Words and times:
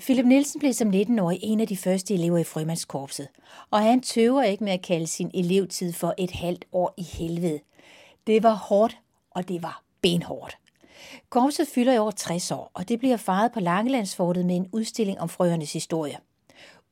Philip 0.00 0.26
Nielsen 0.26 0.58
blev 0.58 0.72
som 0.72 0.90
19-årig 0.90 1.38
en 1.42 1.60
af 1.60 1.66
de 1.66 1.76
første 1.76 2.14
elever 2.14 2.38
i 2.38 2.44
frømandskorpset, 2.44 3.28
og 3.70 3.80
han 3.80 4.00
tøver 4.00 4.42
ikke 4.42 4.64
med 4.64 4.72
at 4.72 4.82
kalde 4.82 5.06
sin 5.06 5.30
elevtid 5.34 5.92
for 5.92 6.14
et 6.18 6.30
halvt 6.30 6.64
år 6.72 6.94
i 6.96 7.02
helvede. 7.02 7.60
Det 8.26 8.42
var 8.42 8.54
hårdt, 8.54 8.98
og 9.30 9.48
det 9.48 9.62
var 9.62 9.82
benhårdt. 10.02 10.58
Korpset 11.28 11.68
fylder 11.68 11.92
i 11.92 11.98
over 11.98 12.10
60 12.10 12.50
år, 12.50 12.70
og 12.74 12.88
det 12.88 12.98
bliver 12.98 13.16
faret 13.16 13.52
på 13.52 13.60
Langelandsfortet 13.60 14.46
med 14.46 14.56
en 14.56 14.68
udstilling 14.72 15.20
om 15.20 15.28
frøernes 15.28 15.72
historie. 15.72 16.18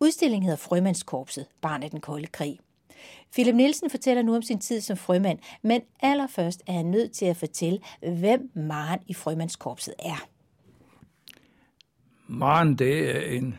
Udstillingen 0.01 0.43
hedder 0.43 0.57
Frømandskorpset, 0.57 1.47
barn 1.61 1.83
af 1.83 1.91
den 1.91 2.01
kolde 2.01 2.27
krig. 2.27 2.59
Philip 3.33 3.55
Nielsen 3.55 3.91
fortæller 3.91 4.23
nu 4.23 4.37
om 4.37 4.43
sin 4.43 4.59
tid 4.59 4.81
som 4.81 4.97
frømand, 4.97 5.39
men 5.63 5.81
allerførst 6.03 6.63
er 6.67 6.73
han 6.73 6.87
nødt 6.87 7.13
til 7.13 7.25
at 7.25 7.37
fortælle, 7.37 7.79
hvem 8.01 8.51
Maren 8.55 9.01
i 9.07 9.15
Frømandskorpset 9.15 9.95
er. 9.99 10.29
Maren, 12.31 12.75
det 12.75 13.17
er 13.17 13.21
en 13.21 13.59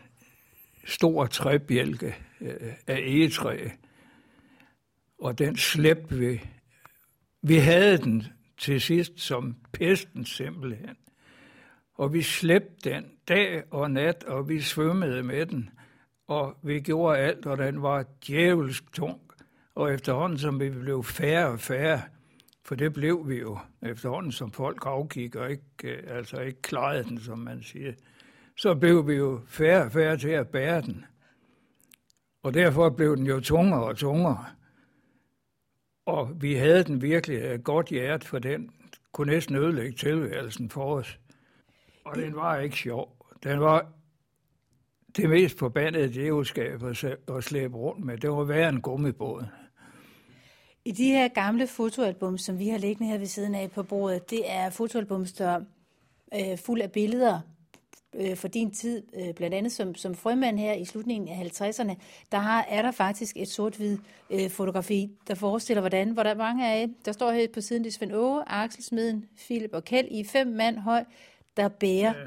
stor 0.84 1.26
træbjælke 1.26 2.14
øh, 2.40 2.72
af 2.86 2.98
egetræ, 2.98 3.68
og 5.18 5.38
den 5.38 5.56
slæb 5.56 6.10
vi. 6.10 6.40
Vi 7.42 7.56
havde 7.56 7.98
den 7.98 8.24
til 8.58 8.80
sidst 8.80 9.20
som 9.20 9.56
pesten 9.72 10.24
simpelthen. 10.24 10.96
Og 11.94 12.12
vi 12.12 12.22
slæbte 12.22 12.90
den 12.90 13.04
dag 13.28 13.62
og 13.70 13.90
nat, 13.90 14.24
og 14.24 14.48
vi 14.48 14.60
svømmede 14.60 15.22
med 15.22 15.46
den, 15.46 15.70
og 16.26 16.56
vi 16.62 16.80
gjorde 16.80 17.18
alt, 17.18 17.46
og 17.46 17.58
den 17.58 17.82
var 17.82 18.04
djævelsk 18.26 18.92
tung. 18.92 19.20
Og 19.74 19.94
efterhånden, 19.94 20.38
som 20.38 20.60
vi 20.60 20.70
blev 20.70 21.04
færre 21.04 21.46
og 21.46 21.60
færre, 21.60 22.02
for 22.64 22.74
det 22.74 22.92
blev 22.92 23.28
vi 23.28 23.38
jo 23.38 23.58
efterhånden, 23.82 24.32
som 24.32 24.52
folk 24.52 24.86
afgik 24.86 25.36
og 25.36 25.50
ikke, 25.50 25.64
øh, 25.84 26.02
altså 26.06 26.40
ikke 26.40 26.62
klarede 26.62 27.04
den, 27.04 27.20
som 27.20 27.38
man 27.38 27.62
siger, 27.62 27.92
så 28.60 28.74
blev 28.74 29.08
vi 29.08 29.14
jo 29.14 29.40
færre 29.46 29.84
og 29.84 29.92
færre 29.92 30.16
til 30.16 30.28
at 30.28 30.48
bære 30.48 30.80
den. 30.80 31.04
Og 32.42 32.54
derfor 32.54 32.90
blev 32.90 33.16
den 33.16 33.26
jo 33.26 33.40
tungere 33.40 33.84
og 33.84 33.96
tungere. 33.96 34.44
Og 36.06 36.42
vi 36.42 36.54
havde 36.54 36.84
den 36.84 37.02
virkelig 37.02 37.38
et 37.38 37.64
godt 37.64 37.88
hjert, 37.88 38.24
for 38.24 38.38
den 38.38 38.70
kunne 39.12 39.32
næsten 39.32 39.56
ødelægge 39.56 39.92
tilværelsen 39.96 40.70
for 40.70 40.94
os. 40.94 41.18
Og 42.04 42.16
den 42.16 42.36
var 42.36 42.58
ikke 42.58 42.76
sjov. 42.76 43.26
Den 43.42 43.60
var 43.60 43.92
det 45.16 45.30
mest 45.30 45.58
forbandede 45.58 46.14
djævelskab 46.14 46.82
at 47.28 47.44
slæbe 47.44 47.76
rundt 47.76 48.04
med. 48.04 48.18
Det 48.18 48.30
var 48.30 48.44
værre 48.44 48.68
end 48.68 48.82
gummibåd. 48.82 49.46
I 50.84 50.92
de 50.92 51.08
her 51.08 51.28
gamle 51.28 51.66
fotoalbum, 51.66 52.38
som 52.38 52.58
vi 52.58 52.68
har 52.68 52.78
liggende 52.78 53.12
her 53.12 53.18
ved 53.18 53.26
siden 53.26 53.54
af 53.54 53.70
på 53.70 53.82
bordet, 53.82 54.30
det 54.30 54.50
er 54.50 54.70
fotoalbum, 54.70 55.26
der 55.38 55.60
er 56.32 56.52
øh, 56.52 56.58
fuld 56.58 56.80
af 56.80 56.92
billeder 56.92 57.40
øh, 58.14 58.36
for 58.36 58.48
din 58.48 58.70
tid, 58.70 59.02
øh, 59.14 59.34
blandt 59.34 59.54
andet 59.54 59.72
som, 59.72 59.94
som 59.94 60.14
frømand 60.14 60.58
her 60.58 60.72
i 60.72 60.84
slutningen 60.84 61.28
af 61.28 61.60
50'erne, 61.60 61.94
der 62.32 62.38
har, 62.38 62.66
er 62.68 62.82
der 62.82 62.90
faktisk 62.90 63.36
et 63.36 63.48
sort-hvid 63.48 63.98
øh, 64.30 64.50
fotografi, 64.50 65.10
der 65.28 65.34
forestiller, 65.34 65.80
hvordan, 65.80 66.10
hvor 66.10 66.22
der 66.22 66.30
er 66.30 66.34
mange 66.34 66.72
af 66.72 66.88
der 67.04 67.12
står 67.12 67.30
her 67.30 67.46
på 67.54 67.60
siden, 67.60 67.84
det 67.84 67.90
er 67.90 67.92
Svend 67.92 68.12
Åge, 68.12 68.42
Axel 68.46 68.84
Smeden, 68.84 69.24
Philip 69.36 69.70
og 69.72 69.84
Kjeld, 69.84 70.08
i 70.10 70.24
fem 70.24 70.46
mand 70.46 70.78
høj, 70.78 71.04
der 71.56 71.68
bærer 71.68 72.18
ja. 72.18 72.26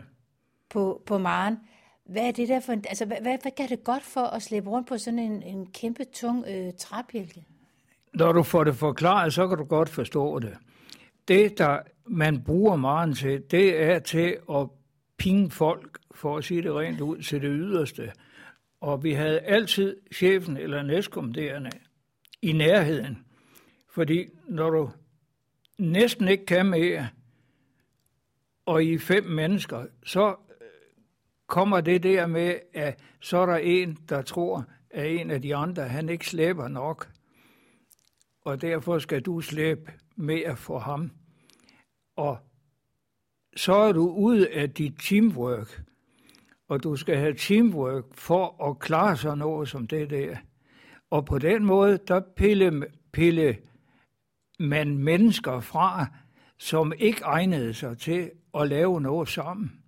på, 0.69 1.01
på 1.05 1.17
Maren. 1.17 1.57
Hvad 2.05 2.23
er 2.27 2.31
det 2.31 2.47
der 2.47 2.59
for 2.59 2.73
en, 2.73 2.83
altså 2.89 3.05
hvad, 3.05 3.17
hvad, 3.21 3.37
hvad 3.41 3.51
gør 3.57 3.65
det 3.65 3.83
godt 3.83 4.03
for 4.03 4.21
at 4.21 4.41
slæbe 4.41 4.69
rundt 4.69 4.87
på 4.87 4.97
sådan 4.97 5.19
en, 5.19 5.43
en 5.43 5.65
kæmpe 5.65 6.03
tung 6.03 6.45
øh, 6.47 6.73
træbjælke? 6.77 7.45
Når 8.13 8.31
du 8.31 8.43
får 8.43 8.63
det 8.63 8.75
forklaret, 8.75 9.33
så 9.33 9.47
kan 9.47 9.57
du 9.57 9.63
godt 9.63 9.89
forstå 9.89 10.39
det. 10.39 10.57
Det, 11.27 11.57
der 11.57 11.79
man 12.05 12.43
bruger 12.43 12.75
Maren 12.75 13.13
til, 13.13 13.43
det 13.51 13.83
er 13.83 13.99
til 13.99 14.37
at 14.49 14.67
pinge 15.17 15.51
folk, 15.51 15.99
for 16.15 16.37
at 16.37 16.43
sige 16.43 16.61
det 16.61 16.73
rent 16.73 17.01
ud, 17.01 17.17
til 17.21 17.41
det 17.41 17.51
yderste. 17.53 18.11
Og 18.81 19.03
vi 19.03 19.13
havde 19.13 19.39
altid 19.39 19.97
chefen 20.13 20.57
eller 20.57 20.83
næstkommanderende 20.83 21.69
i 22.41 22.51
nærheden. 22.51 23.25
Fordi 23.89 24.25
når 24.47 24.69
du 24.69 24.89
næsten 25.77 26.27
ikke 26.27 26.45
kan 26.45 26.65
mere, 26.65 27.09
og 28.65 28.83
I 28.83 28.97
fem 28.97 29.23
mennesker, 29.23 29.85
så 30.05 30.29
øh, 30.29 30.67
kommer 31.47 31.81
det 31.81 32.03
der 32.03 32.27
med, 32.27 32.59
at 32.73 32.99
så 33.19 33.37
er 33.37 33.45
der 33.45 33.57
en, 33.57 33.97
der 34.09 34.21
tror, 34.21 34.65
at 34.89 35.11
en 35.11 35.31
af 35.31 35.41
de 35.41 35.55
andre, 35.55 35.87
han 35.87 36.09
ikke 36.09 36.27
slæber 36.27 36.67
nok. 36.67 37.11
Og 38.41 38.61
derfor 38.61 38.99
skal 38.99 39.21
du 39.21 39.41
slæbe 39.41 39.91
mere 40.15 40.57
for 40.57 40.79
ham. 40.79 41.11
Og 42.15 42.37
så 43.55 43.73
er 43.73 43.91
du 43.91 44.09
ude 44.09 44.49
af 44.49 44.69
dit 44.69 44.93
teamwork, 44.99 45.83
og 46.67 46.83
du 46.83 46.95
skal 46.95 47.17
have 47.17 47.33
teamwork 47.33 48.03
for 48.13 48.69
at 48.69 48.79
klare 48.79 49.17
sig 49.17 49.37
noget 49.37 49.69
som 49.69 49.87
det 49.87 50.09
der. 50.09 50.37
Og 51.09 51.25
på 51.25 51.37
den 51.39 51.65
måde, 51.65 51.99
der 52.07 52.21
pille, 52.35 52.85
pille 53.11 53.57
man 54.59 54.97
mennesker 54.97 55.59
fra, 55.59 56.05
som 56.57 56.93
ikke 56.97 57.21
egnede 57.21 57.73
sig 57.73 57.97
til 57.97 58.31
at 58.53 58.67
lave 58.67 59.01
noget 59.01 59.29
sammen. 59.29 59.83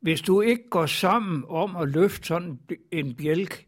Hvis 0.00 0.20
du 0.20 0.40
ikke 0.40 0.70
går 0.70 0.86
sammen 0.86 1.44
om 1.48 1.76
at 1.76 1.88
løfte 1.88 2.26
sådan 2.26 2.60
en 2.92 3.14
bjælk, 3.14 3.66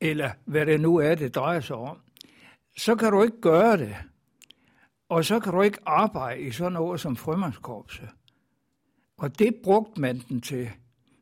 eller 0.00 0.30
hvad 0.44 0.66
det 0.66 0.80
nu 0.80 0.96
er, 0.96 1.14
det 1.14 1.34
drejer 1.34 1.60
sig 1.60 1.76
om, 1.76 1.96
så 2.76 2.96
kan 2.96 3.12
du 3.12 3.22
ikke 3.22 3.40
gøre 3.40 3.76
det. 3.76 3.96
Og 5.14 5.24
så 5.24 5.40
kan 5.40 5.52
du 5.52 5.62
ikke 5.62 5.78
arbejde 5.86 6.40
i 6.40 6.50
sådan 6.50 6.72
noget 6.72 7.00
som 7.00 7.16
frømandskorpset. 7.16 8.08
Og 9.16 9.38
det 9.38 9.54
brugte 9.64 10.00
man 10.00 10.18
den 10.28 10.40
til. 10.40 10.70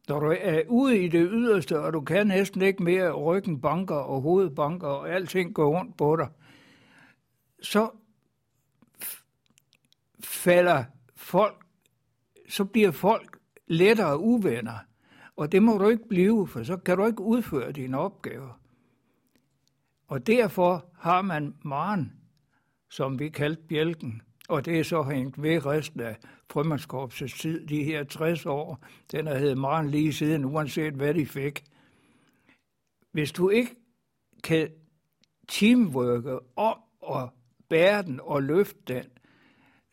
Når 0.09 0.21
du 0.21 0.35
er 0.41 0.63
ude 0.69 1.05
i 1.05 1.09
det 1.09 1.29
yderste, 1.33 1.81
og 1.81 1.93
du 1.93 2.01
kan 2.01 2.27
næsten 2.27 2.63
ikke 2.63 2.83
mere 2.83 3.13
ryggen 3.13 3.61
banker 3.61 3.95
og 3.95 4.21
hovedet 4.21 4.55
banker, 4.55 4.87
og 4.87 5.11
alting 5.11 5.55
går 5.55 5.79
rundt 5.79 5.97
på 5.97 6.17
dig, 6.17 6.29
så 7.63 7.91
falder 10.21 10.85
folk, 11.17 11.65
så 12.49 12.65
bliver 12.65 12.91
folk 12.91 13.39
lettere 13.67 14.19
uvenner. 14.19 14.79
Og 15.37 15.53
det 15.53 15.63
må 15.63 15.79
du 15.79 15.89
ikke 15.89 16.09
blive, 16.09 16.49
for 16.49 16.63
så 16.63 16.77
kan 16.77 16.99
du 16.99 17.07
ikke 17.07 17.23
udføre 17.23 17.73
dine 17.73 17.99
opgaver. 17.99 18.61
Og 20.09 20.27
derfor 20.27 20.87
har 20.99 21.23
man 21.23 21.55
Maren 21.63 22.22
som 22.93 23.19
vi 23.19 23.29
kaldte 23.29 23.63
bjælken. 23.63 24.23
Og 24.49 24.65
det 24.65 24.79
er 24.79 24.83
så 24.85 25.03
hængt 25.03 25.43
ved 25.43 25.67
resten 25.67 26.01
af 26.01 26.17
frømandskorpsets 26.51 27.41
tid, 27.41 27.67
de 27.67 27.85
her 27.85 28.05
60 28.05 28.47
år. 28.47 28.85
Den 29.13 29.27
har 29.27 29.39
heddet 29.39 29.59
meget 29.59 29.91
lige 29.91 30.13
siden, 30.13 30.45
uanset 30.45 30.95
hvad 30.95 31.15
de 31.15 31.27
fik. 31.27 31.65
Hvis 33.13 33.33
du 33.33 33.49
ikke 33.49 33.77
kan 34.45 34.71
teamworke 35.49 36.39
om 36.57 36.79
at 37.09 37.29
bære 37.69 38.03
den 38.03 38.21
og 38.23 38.43
løfte 38.43 38.81
den, 38.87 39.05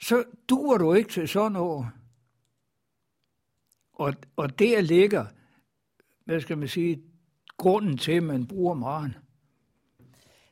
så 0.01 0.23
duer 0.49 0.77
du 0.77 0.93
ikke 0.93 1.09
til 1.09 1.27
sådan 1.27 1.51
noget. 1.51 1.87
Og, 3.93 4.13
og 4.35 4.59
der 4.59 4.81
ligger, 4.81 5.25
hvad 6.25 6.41
skal 6.41 6.57
man 6.57 6.67
sige, 6.67 7.03
grunden 7.57 7.97
til, 7.97 8.11
at 8.11 8.23
man 8.23 8.47
bruger 8.47 8.73
meget. 8.73 9.19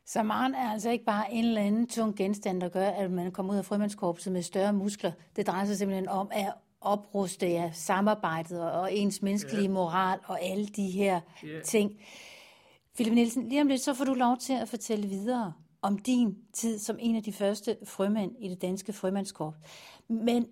Så 0.07 0.23
Maren 0.23 0.55
er 0.55 0.71
altså 0.71 0.89
ikke 0.89 1.05
bare 1.05 1.33
en 1.33 1.45
eller 1.45 1.61
anden 1.61 1.87
tung 1.87 2.15
genstand, 2.15 2.61
der 2.61 2.69
gør, 2.69 2.89
at 2.89 3.11
man 3.11 3.31
kommer 3.31 3.53
ud 3.53 3.57
af 3.57 3.65
frømandskorpset 3.65 4.33
med 4.33 4.41
større 4.41 4.73
muskler. 4.73 5.11
Det 5.35 5.47
drejer 5.47 5.65
sig 5.65 5.77
simpelthen 5.77 6.09
om 6.09 6.27
at 6.31 6.53
opruste 6.81 7.47
ja, 7.47 7.71
samarbejdet 7.73 8.71
og 8.71 8.93
ens 8.93 9.21
menneskelige 9.21 9.63
yeah. 9.63 9.73
moral 9.73 10.19
og 10.25 10.43
alle 10.43 10.65
de 10.67 10.89
her 10.89 11.19
yeah. 11.45 11.63
ting. 11.63 11.91
Philip 12.95 13.13
Nielsen, 13.13 13.49
lige 13.49 13.61
om 13.61 13.67
lidt, 13.67 13.81
så 13.81 13.93
får 13.93 14.05
du 14.05 14.13
lov 14.13 14.37
til 14.37 14.53
at 14.53 14.69
fortælle 14.69 15.07
videre 15.07 15.53
om 15.81 15.97
din 15.97 16.37
tid 16.53 16.79
som 16.79 16.95
en 16.99 17.15
af 17.15 17.23
de 17.23 17.33
første 17.33 17.77
frømænd 17.85 18.31
i 18.39 18.49
det 18.49 18.61
danske 18.61 18.93
frømandskorps. 18.93 19.57
Men 20.09 20.45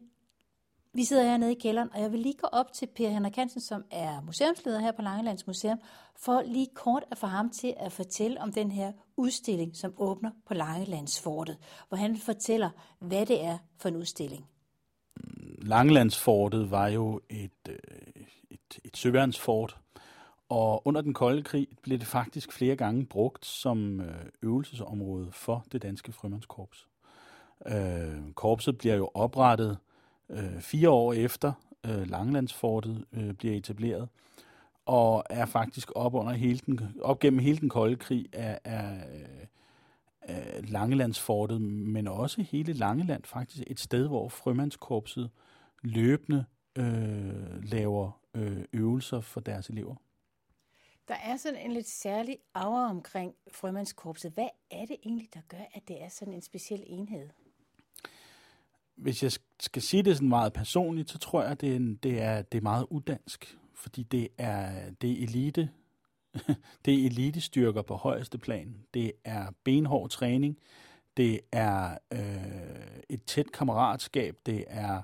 vi 0.96 1.04
sidder 1.04 1.24
hernede 1.24 1.52
i 1.52 1.60
kælderen, 1.60 1.90
og 1.94 2.02
jeg 2.02 2.12
vil 2.12 2.20
lige 2.20 2.38
gå 2.42 2.48
op 2.52 2.74
til 2.74 2.88
Per 2.96 3.10
Henrik 3.10 3.36
Hansen, 3.36 3.62
som 3.62 3.84
er 3.92 4.22
museumsleder 4.22 4.80
her 4.80 4.92
på 4.92 5.02
Langelands 5.02 5.48
Museum, 5.48 5.80
for 6.16 6.44
lige 6.46 6.68
kort 6.76 7.04
at 7.12 7.18
få 7.18 7.28
ham 7.28 7.50
til 7.50 7.74
at 7.78 7.92
fortælle 7.92 8.42
om 8.42 8.54
den 8.54 8.72
her 8.72 8.92
udstilling, 9.18 9.76
som 9.76 9.94
åbner 9.98 10.32
på 10.48 10.54
Langelandsfortet, 10.54 11.58
hvor 11.88 11.98
han 11.98 12.18
fortæller, 12.18 12.70
hvad 13.00 13.26
det 13.26 13.44
er 13.44 13.58
for 13.78 13.90
en 13.90 13.96
udstilling. 13.96 14.46
Langelandsfortet 15.58 16.72
var 16.72 16.88
jo 16.88 17.22
et, 17.30 17.52
øh, 17.70 17.76
et, 18.50 18.80
et 18.84 18.98
søværnsfort, 18.98 19.78
og 20.50 20.88
under 20.88 21.02
den 21.02 21.14
kolde 21.14 21.44
krig 21.44 21.68
blev 21.84 22.00
det 22.00 22.08
faktisk 22.08 22.52
flere 22.52 22.76
gange 22.76 23.06
brugt 23.06 23.46
som 23.46 24.02
øh, 24.02 24.26
øvelsesområde 24.42 25.32
for 25.32 25.66
det 25.72 25.82
danske 25.82 26.12
frømandskorps. 26.12 26.88
Øh, 27.68 28.34
korpset 28.36 28.78
bliver 28.78 28.96
jo 28.96 29.10
oprettet 29.14 29.78
øh, 30.30 30.62
fire 30.62 30.90
år 30.90 31.14
efter 31.14 31.54
øh, 31.86 32.10
Langelandsfortet 32.10 33.06
øh, 33.12 33.34
bliver 33.34 33.58
etableret, 33.58 34.10
og 34.86 35.24
er 35.30 35.46
faktisk 35.46 35.92
op, 35.96 36.14
under 36.14 36.34
hele 36.34 36.60
den, 36.66 36.80
op 37.02 37.20
gennem 37.20 37.40
hele 37.40 37.58
den 37.58 37.70
kolde 37.70 37.96
krig 37.96 38.26
af, 38.34 38.60
af, 38.64 39.08
af 40.22 40.72
Langelandsfortet, 40.72 41.62
men 41.62 42.08
også 42.08 42.42
hele 42.42 42.74
Langeland 42.74 43.24
faktisk 43.24 43.64
et 43.68 43.80
sted, 43.80 44.08
hvor 44.08 44.30
frømandskorpset 44.30 45.30
løbende 45.82 46.46
øh, 46.76 47.64
laver 47.64 48.22
øh, 48.34 48.64
øvelser 48.74 49.22
for 49.22 49.40
deres 49.40 49.70
elever. 49.70 49.96
Der 51.08 51.16
er 51.16 51.38
sådan 51.38 51.60
en 51.60 51.72
lidt 51.72 51.88
særlig 51.88 52.38
aura 52.54 52.90
omkring 52.90 53.36
frømandskorpset. 53.52 54.32
Hvad 54.32 54.50
er 54.72 54.86
det 54.86 54.98
egentlig, 55.04 55.30
der 55.34 55.40
gør, 55.48 55.64
at 55.74 55.88
det 55.88 56.04
er 56.04 56.10
sådan 56.10 56.34
en 56.34 56.42
speciel 56.42 56.84
enhed? 56.88 57.30
Hvis 58.96 59.24
jeg 59.24 59.32
skal 59.60 59.82
sige 59.82 60.04
det 60.04 60.16
sådan 60.16 60.30
meget 60.30 60.54
personligt, 60.54 61.10
så 61.10 61.18
tror 61.18 61.42
jeg, 61.42 61.52
at 61.52 61.62
det 61.62 61.76
er, 61.76 61.96
det 62.04 62.22
er, 62.22 62.42
det 62.42 62.58
er 62.58 62.62
meget 62.62 62.88
udansk. 62.90 63.58
Fordi 63.74 64.04
det 64.04 64.28
er, 64.38 64.90
det 65.02 65.12
er 65.12 65.24
elite 65.24 65.70
det 66.86 66.94
er 66.94 67.06
elitestyrker 67.06 67.82
på 67.82 67.96
højeste 67.96 68.38
plan. 68.38 68.76
Det 68.94 69.12
er 69.24 69.52
benhård 69.64 70.10
træning. 70.10 70.58
Det 71.18 71.40
er 71.52 71.98
øh, 72.14 73.02
et 73.10 73.24
tæt 73.24 73.52
kammeratskab. 73.52 74.38
Det 74.46 74.66
er 74.68 75.02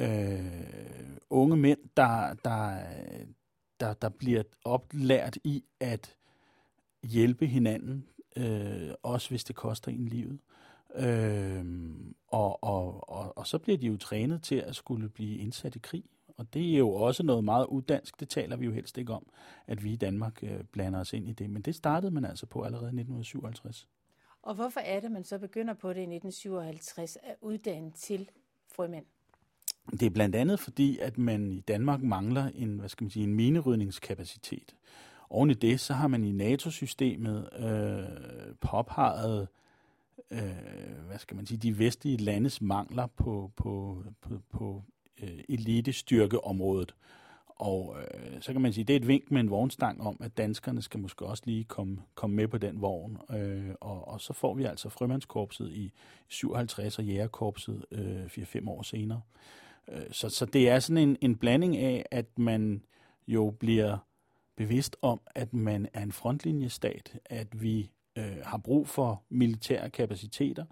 øh, 0.00 1.16
unge 1.30 1.56
mænd, 1.56 1.78
der, 1.96 2.34
der, 2.44 2.76
der, 3.80 3.92
der 3.92 4.08
bliver 4.08 4.42
oplært 4.64 5.38
i 5.44 5.64
at 5.80 6.16
hjælpe 7.02 7.46
hinanden, 7.46 8.06
øh, 8.36 8.90
også 9.02 9.28
hvis 9.28 9.44
det 9.44 9.56
koster 9.56 9.90
en 9.90 10.08
livet. 10.08 10.40
Øh, 10.96 11.64
og, 12.28 12.64
og, 12.64 13.10
og, 13.10 13.38
og 13.38 13.46
så 13.46 13.58
bliver 13.58 13.78
de 13.78 13.86
jo 13.86 13.96
trænet 13.96 14.42
til 14.42 14.54
at 14.54 14.76
skulle 14.76 15.08
blive 15.08 15.38
indsat 15.38 15.76
i 15.76 15.78
krig. 15.78 16.04
Og 16.36 16.54
det 16.54 16.74
er 16.74 16.78
jo 16.78 16.92
også 16.92 17.22
noget 17.22 17.44
meget 17.44 17.66
uddansk, 17.66 18.20
det 18.20 18.28
taler 18.28 18.56
vi 18.56 18.64
jo 18.64 18.72
helst 18.72 18.98
ikke 18.98 19.12
om, 19.12 19.26
at 19.66 19.84
vi 19.84 19.92
i 19.92 19.96
Danmark 19.96 20.42
øh, 20.42 20.64
blander 20.72 21.00
os 21.00 21.12
ind 21.12 21.28
i 21.28 21.32
det. 21.32 21.50
Men 21.50 21.62
det 21.62 21.74
startede 21.74 22.12
man 22.12 22.24
altså 22.24 22.46
på 22.46 22.62
allerede 22.62 22.86
i 22.86 23.00
1957. 23.00 23.88
Og 24.42 24.54
hvorfor 24.54 24.80
er 24.80 25.00
det, 25.00 25.10
man 25.10 25.24
så 25.24 25.38
begynder 25.38 25.74
på 25.74 25.88
det 25.88 25.96
i 25.96 26.14
1957 26.14 27.16
at 27.22 27.36
uddanne 27.40 27.90
til 27.90 28.30
frømænd? 28.74 29.04
Det 29.90 30.02
er 30.02 30.10
blandt 30.10 30.36
andet 30.36 30.60
fordi, 30.60 30.98
at 30.98 31.18
man 31.18 31.52
i 31.52 31.60
Danmark 31.60 32.02
mangler 32.02 32.50
en, 32.54 32.78
hvad 32.78 32.88
skal 32.88 33.04
man 33.04 33.10
sige, 33.10 33.24
en 33.24 33.34
minerydningskapacitet. 33.34 34.74
Oven 35.30 35.50
i 35.50 35.54
det, 35.54 35.80
så 35.80 35.94
har 35.94 36.08
man 36.08 36.24
i 36.24 36.32
NATO-systemet 36.32 37.48
øh, 37.58 38.54
påpeget, 38.60 39.40
øh, 39.42 39.46
øh, 40.30 41.06
hvad 41.06 41.18
skal 41.18 41.36
man 41.36 41.46
sige, 41.46 41.58
de 41.58 41.78
vestlige 41.78 42.16
landes 42.16 42.60
mangler 42.60 43.06
på, 43.06 43.50
på, 43.56 44.04
på, 44.20 44.40
på 44.50 44.82
øh, 45.22 45.44
elitestyrkeområdet. 45.48 46.94
Og 47.46 47.96
øh, 47.98 48.42
så 48.42 48.52
kan 48.52 48.60
man 48.60 48.72
sige, 48.72 48.84
det 48.84 48.92
er 48.92 49.00
et 49.00 49.08
vink 49.08 49.30
med 49.30 49.40
en 49.40 49.50
vognstang 49.50 50.00
om, 50.00 50.16
at 50.20 50.36
danskerne 50.36 50.82
skal 50.82 51.00
måske 51.00 51.26
også 51.26 51.42
lige 51.46 51.64
komme, 51.64 51.98
komme 52.14 52.36
med 52.36 52.48
på 52.48 52.58
den 52.58 52.80
vogn. 52.80 53.18
Øh, 53.30 53.74
og, 53.80 54.08
og 54.08 54.20
så 54.20 54.32
får 54.32 54.54
vi 54.54 54.64
altså 54.64 54.88
frømandskorpset 54.88 55.72
i 55.72 55.92
57 56.28 56.98
og 56.98 57.04
jægerkorpset 57.04 57.84
øh, 57.90 58.24
4-5 58.24 58.68
år 58.70 58.82
senere. 58.82 59.20
Øh, 59.88 60.02
så, 60.12 60.28
så 60.28 60.46
det 60.46 60.68
er 60.68 60.78
sådan 60.78 61.08
en, 61.08 61.16
en 61.20 61.36
blanding 61.36 61.76
af, 61.76 62.06
at 62.10 62.38
man 62.38 62.82
jo 63.26 63.50
bliver 63.50 63.98
bevidst 64.56 64.96
om, 65.02 65.20
at 65.34 65.54
man 65.54 65.88
er 65.94 66.02
en 66.02 66.12
frontlinjestat, 66.12 67.18
at 67.24 67.62
vi 67.62 67.90
øh, 68.16 68.36
har 68.44 68.58
brug 68.58 68.88
for 68.88 69.22
militære 69.28 69.90
kapaciteter, 69.90 70.64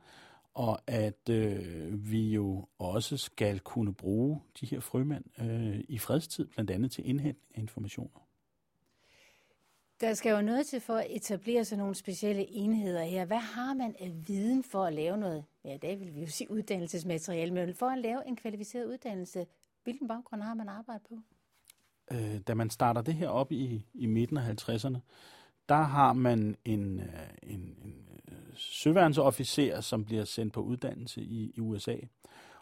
og 0.55 0.81
at 0.87 1.29
øh, 1.31 2.11
vi 2.11 2.31
jo 2.31 2.67
også 2.79 3.17
skal 3.17 3.61
kunne 3.61 3.94
bruge 3.94 4.40
de 4.61 4.67
her 4.67 4.81
frømænd 4.81 5.25
øh, 5.40 5.85
i 5.88 5.99
fredstid, 5.99 6.46
blandt 6.46 6.70
andet 6.70 6.90
til 6.90 7.08
indhentning 7.08 7.52
af 7.55 7.61
informationer. 7.61 8.29
Der 10.00 10.14
skal 10.14 10.31
jo 10.31 10.43
noget 10.43 10.67
til 10.67 10.81
for 10.81 10.94
at 10.96 11.06
etablere 11.11 11.64
sådan 11.64 11.79
nogle 11.79 11.94
specielle 11.94 12.50
enheder 12.50 13.05
her. 13.05 13.25
Hvad 13.25 13.38
har 13.38 13.75
man 13.75 13.94
af 14.00 14.12
viden 14.29 14.64
for 14.64 14.85
at 14.85 14.93
lave 14.93 15.17
noget, 15.17 15.44
ja, 15.64 15.75
i 15.75 15.79
dag 15.79 16.00
vil 16.00 16.14
vi 16.14 16.20
jo 16.20 16.26
sige 16.26 16.50
uddannelsesmateriale, 16.50 17.55
men 17.55 17.75
for 17.75 17.87
at 17.87 17.99
lave 17.99 18.26
en 18.26 18.37
kvalificeret 18.37 18.87
uddannelse, 18.87 19.46
hvilken 19.85 20.08
baggrund 20.08 20.43
har 20.43 20.55
man 20.55 20.69
arbejdet 20.69 21.02
på? 21.08 21.14
Øh, 22.11 22.40
da 22.46 22.55
man 22.55 22.70
starter 22.70 23.02
det 23.02 23.14
her 23.14 23.29
op 23.29 23.52
i, 23.52 23.87
i 23.94 24.06
midten 24.06 24.37
af 24.37 24.69
50'erne, 24.69 24.99
der 25.68 25.82
har 25.82 26.12
man 26.12 26.56
en, 26.64 27.00
øh, 27.00 27.06
en, 27.42 27.76
en 27.84 27.94
øh, 28.28 28.34
søværnsofficer, 28.54 29.80
som 29.80 30.04
bliver 30.04 30.24
sendt 30.24 30.52
på 30.52 30.60
uddannelse 30.60 31.22
i, 31.22 31.52
i 31.56 31.60
USA. 31.60 31.96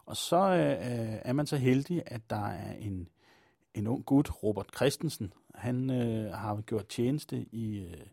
Og 0.06 0.16
så 0.16 0.36
øh, 0.36 0.70
øh, 0.70 1.18
er 1.24 1.32
man 1.32 1.46
så 1.46 1.56
heldig, 1.56 2.02
at 2.06 2.30
der 2.30 2.46
er 2.46 2.72
en, 2.72 3.08
en 3.74 3.86
ung 3.86 4.04
gut, 4.04 4.42
Robert 4.42 4.66
Christensen. 4.76 5.32
Han 5.54 5.90
øh, 5.90 6.32
har 6.32 6.60
gjort 6.60 6.86
tjeneste 6.86 7.46
i, 7.52 7.78
øh, 7.78 8.06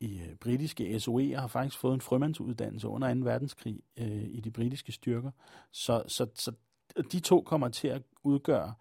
i 0.00 0.20
britiske 0.40 1.00
SOE 1.00 1.34
og 1.34 1.40
har 1.40 1.48
faktisk 1.48 1.80
fået 1.80 1.94
en 1.94 2.00
frømandsuddannelse 2.00 2.88
under 2.88 3.14
2. 3.14 3.20
verdenskrig 3.20 3.80
øh, 3.96 4.24
i 4.24 4.40
de 4.40 4.50
britiske 4.50 4.92
styrker. 4.92 5.30
Så, 5.72 6.02
så, 6.06 6.26
så 6.34 6.52
de 7.12 7.20
to 7.20 7.40
kommer 7.40 7.68
til 7.68 7.88
at 7.88 8.02
udgøre 8.22 8.74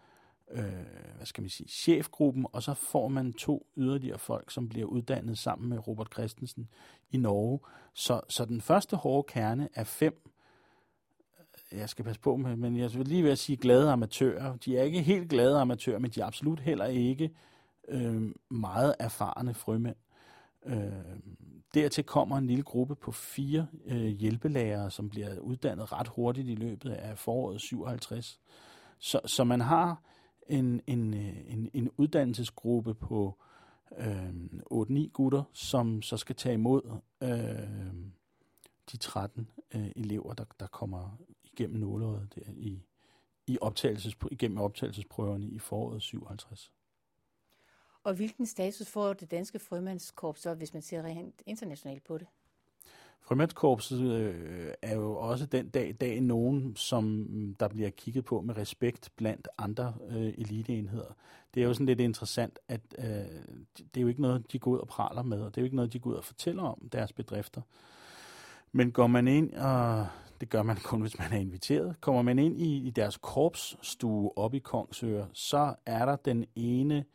øh, 0.55 1.15
hvad 1.15 1.25
skal 1.25 1.41
man 1.41 1.49
sige, 1.49 1.69
chefgruppen, 1.69 2.45
og 2.51 2.63
så 2.63 2.73
får 2.73 3.07
man 3.07 3.33
to 3.33 3.67
yderligere 3.77 4.19
folk, 4.19 4.51
som 4.51 4.69
bliver 4.69 4.87
uddannet 4.87 5.37
sammen 5.37 5.69
med 5.69 5.87
Robert 5.87 6.07
Christensen 6.13 6.69
i 7.11 7.17
Norge. 7.17 7.59
Så, 7.93 8.21
så 8.29 8.45
den 8.45 8.61
første 8.61 8.95
hårde 8.95 9.27
kerne 9.27 9.69
er 9.73 9.83
fem, 9.83 10.31
øh, 11.71 11.79
jeg 11.79 11.89
skal 11.89 12.05
passe 12.05 12.21
på 12.21 12.35
med, 12.35 12.55
men 12.55 12.77
jeg 12.77 12.93
vil 12.93 13.07
lige 13.07 13.23
ved 13.23 13.31
at 13.31 13.39
sige 13.39 13.57
glade 13.57 13.91
amatører. 13.91 14.55
De 14.55 14.77
er 14.77 14.83
ikke 14.83 15.01
helt 15.01 15.29
glade 15.29 15.59
amatører, 15.59 15.99
men 15.99 16.11
de 16.11 16.21
er 16.21 16.25
absolut 16.25 16.59
heller 16.59 16.85
ikke 16.85 17.35
øh, 17.87 18.31
meget 18.49 18.95
erfarne 18.99 19.53
frømænd. 19.53 19.95
Øh, 20.65 20.91
dertil 21.73 22.03
kommer 22.03 22.37
en 22.37 22.47
lille 22.47 22.63
gruppe 22.63 22.95
på 22.95 23.11
fire 23.11 23.67
øh, 23.85 24.05
hjælpelærere, 24.05 24.91
som 24.91 25.09
bliver 25.09 25.39
uddannet 25.39 25.91
ret 25.91 26.07
hurtigt 26.07 26.47
i 26.47 26.55
løbet 26.55 26.89
af 26.89 27.17
foråret 27.17 27.61
57. 27.61 28.39
Så, 28.99 29.19
så 29.25 29.43
man 29.43 29.61
har 29.61 30.01
en, 30.47 30.81
en, 30.87 31.13
øh, 31.13 31.53
en, 31.53 31.69
en 31.73 31.89
uddannelsesgruppe 31.97 32.93
på 32.93 33.37
øh, 33.97 34.33
8-9 34.71 35.07
gutter, 35.13 35.43
som 35.53 36.01
så 36.01 36.17
skal 36.17 36.35
tage 36.35 36.53
imod 36.53 36.81
øh, 37.23 37.95
de 38.91 38.97
13 38.97 39.49
øh, 39.75 39.91
elever, 39.95 40.33
der, 40.33 40.45
der 40.59 40.67
kommer 40.67 41.17
igennem 41.43 41.79
nåleåret 41.79 42.35
der 42.35 42.51
i, 42.55 42.83
i 43.47 43.57
optagelses, 43.61 44.17
igennem 44.31 44.57
optagelsesprøverne 44.57 45.47
i 45.47 45.59
foråret 45.59 46.01
57. 46.01 46.71
Og 48.03 48.13
hvilken 48.13 48.45
status 48.45 48.87
får 48.87 49.13
det 49.13 49.31
danske 49.31 49.59
frømandskorps 49.59 50.41
så, 50.41 50.53
hvis 50.53 50.73
man 50.73 50.81
ser 50.81 51.03
rent 51.03 51.41
internationalt 51.45 52.03
på 52.03 52.17
det? 52.17 52.27
Frømandskorpset 53.27 54.01
øh, 54.01 54.73
er 54.81 54.95
jo 54.95 55.15
også 55.15 55.45
den 55.45 55.69
dag 55.69 55.89
i 55.89 55.91
dag 55.91 56.21
nogen, 56.21 56.75
som 56.75 57.03
mm, 57.03 57.55
der 57.59 57.67
bliver 57.67 57.89
kigget 57.89 58.25
på 58.25 58.41
med 58.41 58.57
respekt 58.57 59.11
blandt 59.15 59.47
andre 59.57 59.93
øh, 60.09 60.33
eliteenheder. 60.37 61.15
Det 61.53 61.63
er 61.63 61.67
jo 61.67 61.73
sådan 61.73 61.85
lidt 61.85 61.99
interessant, 61.99 62.59
at 62.67 62.81
øh, 62.97 63.05
det 63.77 63.97
er 63.97 64.01
jo 64.01 64.07
ikke 64.07 64.21
noget, 64.21 64.51
de 64.51 64.59
går 64.59 64.71
ud 64.71 64.77
og 64.77 64.87
praler 64.87 65.23
med, 65.23 65.41
og 65.41 65.55
det 65.55 65.57
er 65.57 65.61
jo 65.61 65.65
ikke 65.65 65.75
noget, 65.75 65.93
de 65.93 65.99
går 65.99 66.09
ud 66.09 66.15
og 66.15 66.23
fortæller 66.23 66.63
om 66.63 66.89
deres 66.91 67.13
bedrifter. 67.13 67.61
Men 68.71 68.91
går 68.91 69.07
man 69.07 69.27
ind, 69.27 69.53
og 69.53 70.07
det 70.41 70.49
gør 70.49 70.63
man 70.63 70.77
kun, 70.89 71.01
hvis 71.01 71.19
man 71.19 71.33
er 71.33 71.37
inviteret, 71.37 71.95
kommer 72.01 72.21
man 72.21 72.39
ind 72.39 72.57
i, 72.57 72.87
i 72.87 72.89
deres 72.89 73.17
korpsstue 73.17 74.37
op 74.37 74.53
i 74.53 74.59
Kongsøer, 74.59 75.25
så 75.33 75.75
er 75.85 76.05
der 76.05 76.15
den 76.15 76.45
ene 76.55 77.05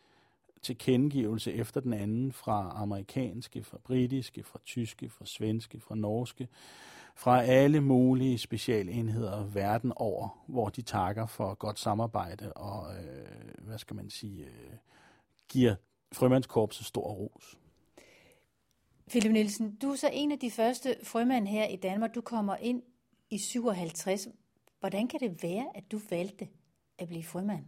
tilkendegivelse 0.62 1.52
efter 1.52 1.80
den 1.80 1.92
anden 1.92 2.32
fra 2.32 2.72
amerikanske, 2.74 3.64
fra 3.64 3.78
britiske, 3.84 4.42
fra 4.42 4.58
tyske, 4.64 5.08
fra 5.08 5.26
svenske, 5.26 5.80
fra 5.80 5.94
norske, 5.94 6.48
fra 7.14 7.42
alle 7.42 7.80
mulige 7.80 8.38
specialenheder 8.38 9.44
verden 9.44 9.92
over, 9.96 10.44
hvor 10.46 10.68
de 10.68 10.82
takker 10.82 11.26
for 11.26 11.54
godt 11.54 11.78
samarbejde 11.78 12.52
og, 12.52 12.94
øh, 12.94 13.66
hvad 13.66 13.78
skal 13.78 13.96
man 13.96 14.10
sige, 14.10 14.44
øh, 14.44 14.72
giver 15.48 15.74
frømandskorpset 16.12 16.86
stor 16.86 17.12
ros. 17.12 17.58
Philip 19.08 19.32
Nielsen, 19.32 19.74
du 19.74 19.90
er 19.90 19.96
så 19.96 20.10
en 20.12 20.32
af 20.32 20.38
de 20.38 20.50
første 20.50 20.96
frømænd 21.02 21.48
her 21.48 21.66
i 21.66 21.76
Danmark. 21.76 22.14
Du 22.14 22.20
kommer 22.20 22.56
ind 22.56 22.82
i 23.30 23.38
57. 23.38 24.28
Hvordan 24.80 25.08
kan 25.08 25.20
det 25.20 25.42
være, 25.42 25.66
at 25.74 25.92
du 25.92 26.00
valgte 26.10 26.48
at 26.98 27.08
blive 27.08 27.24
frømand? 27.24 27.64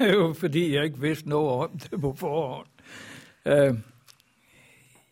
jo 0.12 0.32
fordi 0.32 0.74
jeg 0.74 0.84
ikke 0.84 1.00
vidste 1.00 1.28
noget 1.28 1.50
om 1.50 1.78
det 1.78 2.00
på 2.00 2.14
forhånd. 2.14 2.68
Uh, 3.46 3.78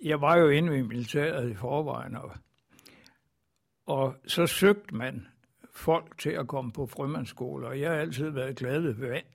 jeg 0.05 0.21
var 0.21 0.37
jo 0.37 0.49
inde 0.49 0.79
i 0.79 0.83
militæret 0.83 1.51
i 1.51 1.55
forvejen, 1.55 2.17
og, 2.17 2.31
og 3.87 4.15
så 4.27 4.47
søgte 4.47 4.95
man 4.95 5.27
folk 5.75 6.19
til 6.19 6.31
at 6.31 6.49
komme 6.49 6.73
på 6.73 6.87
frømandsskole, 6.87 7.67
og 7.67 7.81
jeg 7.81 7.91
har 7.91 7.97
altid 7.97 8.31
været 8.31 8.57
glad 8.57 8.81
ved 8.81 8.95
vand. 8.95 9.27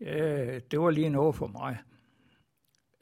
Øh, 0.00 0.60
det 0.70 0.80
var 0.80 0.90
lige 0.90 1.08
noget 1.08 1.34
for 1.34 1.46
mig. 1.46 1.78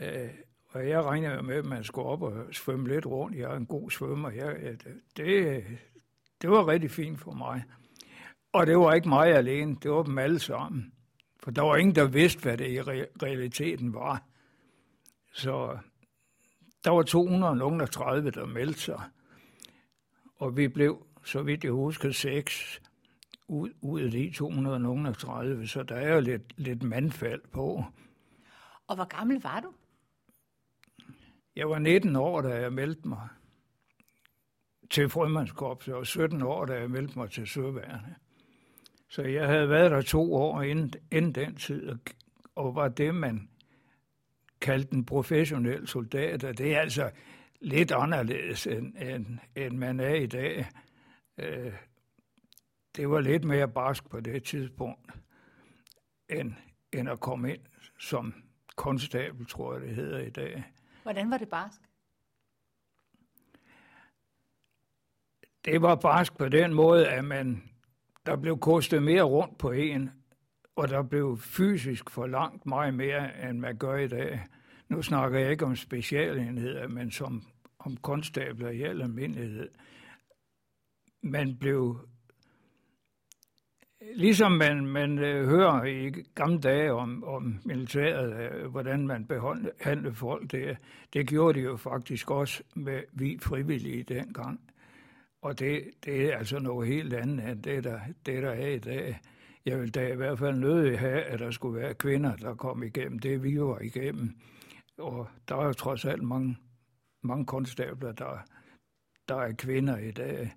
Uh, 0.00 0.30
og 0.68 0.88
jeg 0.88 1.04
regnede 1.04 1.42
med, 1.42 1.54
at 1.54 1.64
man 1.64 1.84
skulle 1.84 2.08
op 2.08 2.22
og 2.22 2.32
svømme 2.52 2.88
lidt 2.88 3.06
rundt. 3.06 3.36
Jeg 3.36 3.52
er 3.52 3.56
en 3.56 3.66
god 3.66 3.90
svømmer. 3.90 4.30
Jeg, 4.30 4.76
det, 5.16 5.64
det 6.42 6.50
var 6.50 6.68
rigtig 6.68 6.90
fint 6.90 7.20
for 7.20 7.32
mig. 7.32 7.62
Og 8.52 8.66
det 8.66 8.78
var 8.78 8.92
ikke 8.92 9.08
mig 9.08 9.28
alene, 9.28 9.76
det 9.82 9.90
var 9.90 10.02
dem 10.02 10.18
alle 10.18 10.38
sammen. 10.38 10.92
For 11.44 11.50
der 11.50 11.62
var 11.62 11.76
ingen, 11.76 11.94
der 11.94 12.06
vidste, 12.06 12.42
hvad 12.42 12.58
det 12.58 12.70
i 12.70 12.82
realiteten 12.82 13.94
var. 13.94 14.22
Så 15.32 15.78
der 16.84 16.90
var 16.90 17.02
230, 17.02 18.30
der 18.30 18.46
meldte 18.46 18.80
sig. 18.80 19.02
Og 20.36 20.56
vi 20.56 20.68
blev, 20.68 21.06
så 21.24 21.42
vidt 21.42 21.64
jeg 21.64 21.72
husker, 21.72 22.10
seks. 22.10 22.80
ud, 23.48 23.70
ud 23.80 24.00
af 24.00 24.10
de 24.10 24.32
230, 24.34 25.66
så 25.66 25.82
der 25.82 25.96
er 25.96 26.14
jo 26.14 26.20
lidt, 26.20 26.52
lidt 26.56 26.82
mandfald 26.82 27.42
på. 27.52 27.84
Og 28.86 28.94
hvor 28.94 29.04
gammel 29.04 29.42
var 29.42 29.60
du? 29.60 29.72
Jeg 31.56 31.68
var 31.68 31.78
19 31.78 32.16
år, 32.16 32.42
da 32.42 32.60
jeg 32.60 32.72
meldte 32.72 33.08
mig 33.08 33.28
til 34.90 35.08
frømandskorpset, 35.08 35.94
og 35.94 36.06
17 36.06 36.42
år, 36.42 36.64
da 36.64 36.74
jeg 36.74 36.90
meldte 36.90 37.18
mig 37.18 37.30
til 37.30 37.46
Søværne. 37.46 38.16
Så 39.14 39.22
jeg 39.22 39.46
havde 39.46 39.68
været 39.68 39.90
der 39.90 40.02
to 40.02 40.34
år 40.34 40.62
inden, 40.62 40.92
inden 41.12 41.32
den 41.34 41.56
tid, 41.56 41.88
og, 41.88 41.98
og 42.54 42.74
var 42.74 42.88
det, 42.88 43.14
man 43.14 43.48
kaldte 44.60 44.94
en 44.94 45.04
professionel 45.04 45.88
soldat, 45.88 46.44
og 46.44 46.58
det 46.58 46.74
er 46.74 46.80
altså 46.80 47.10
lidt 47.60 47.92
anderledes, 47.92 48.66
end, 48.66 48.96
end, 48.96 49.38
end 49.56 49.76
man 49.76 50.00
er 50.00 50.14
i 50.14 50.26
dag. 50.26 50.66
Øh, 51.38 51.72
det 52.96 53.10
var 53.10 53.20
lidt 53.20 53.44
mere 53.44 53.68
barsk 53.68 54.10
på 54.10 54.20
det 54.20 54.44
tidspunkt, 54.44 55.12
end, 56.28 56.52
end 56.92 57.08
at 57.08 57.20
komme 57.20 57.54
ind 57.54 57.62
som 57.98 58.34
konstabel, 58.76 59.46
tror 59.46 59.72
jeg, 59.72 59.82
det 59.82 59.94
hedder 59.94 60.18
i 60.18 60.30
dag. 60.30 60.64
Hvordan 61.02 61.30
var 61.30 61.38
det 61.38 61.48
barsk? 61.48 61.80
Det 65.64 65.82
var 65.82 65.94
barsk 65.94 66.36
på 66.36 66.48
den 66.48 66.74
måde, 66.74 67.08
at 67.08 67.24
man, 67.24 67.73
der 68.26 68.36
blev 68.36 68.58
kostet 68.58 69.02
mere 69.02 69.22
rundt 69.22 69.58
på 69.58 69.70
en, 69.70 70.10
og 70.76 70.88
der 70.88 71.02
blev 71.02 71.38
fysisk 71.38 72.10
for 72.10 72.26
langt 72.26 72.66
meget 72.66 72.94
mere, 72.94 73.48
end 73.50 73.58
man 73.58 73.76
gør 73.76 73.96
i 73.96 74.08
dag. 74.08 74.40
Nu 74.88 75.02
snakker 75.02 75.38
jeg 75.38 75.50
ikke 75.50 75.64
om 75.64 75.76
specialenheder, 75.76 76.88
men 76.88 77.10
som 77.10 77.42
om 77.78 77.96
konstabler 77.96 78.70
i 78.70 78.82
al 78.82 79.02
almindelighed. 79.02 79.68
Man 81.22 81.56
blev 81.56 81.98
Ligesom 84.14 84.52
man, 84.52 84.86
man 84.86 85.18
øh, 85.18 85.48
hører 85.48 85.84
i 85.84 86.10
gamle 86.34 86.60
dage 86.60 86.92
om, 86.92 87.24
om 87.24 87.60
militæret, 87.64 88.52
øh, 88.52 88.70
hvordan 88.70 89.06
man 89.06 89.26
behandlede 89.26 90.14
folk, 90.14 90.52
det, 90.52 90.76
det 91.12 91.28
gjorde 91.28 91.60
de 91.60 91.64
jo 91.64 91.76
faktisk 91.76 92.30
også 92.30 92.62
med 92.74 93.00
vi 93.12 93.38
frivillige 93.42 94.02
dengang. 94.02 94.60
Og 95.44 95.58
det, 95.58 95.90
det 96.04 96.32
er 96.32 96.36
altså 96.38 96.58
noget 96.58 96.88
helt 96.88 97.14
andet 97.14 97.48
end 97.48 97.62
det, 97.62 97.84
der, 97.84 98.00
det, 98.26 98.42
der 98.42 98.50
er 98.50 98.68
i 98.68 98.78
dag. 98.78 99.20
Jeg 99.64 99.80
vil 99.80 99.94
da 99.94 100.12
i 100.12 100.16
hvert 100.16 100.38
fald 100.38 100.56
nødig 100.56 100.98
have, 100.98 101.22
at 101.22 101.38
der 101.38 101.50
skulle 101.50 101.80
være 101.80 101.94
kvinder, 101.94 102.36
der 102.36 102.54
kom 102.54 102.82
igennem 102.82 103.18
det, 103.18 103.42
vi 103.42 103.60
var 103.60 103.78
igennem. 103.80 104.36
Og 104.98 105.28
der 105.48 105.56
er 105.56 105.66
jo 105.66 105.72
trods 105.72 106.04
alt 106.04 106.22
mange, 106.22 106.56
mange 107.22 107.46
konstabler, 107.46 108.12
der, 108.12 108.38
der 109.28 109.36
er 109.36 109.52
kvinder 109.52 109.98
i 109.98 110.10
dag. 110.10 110.52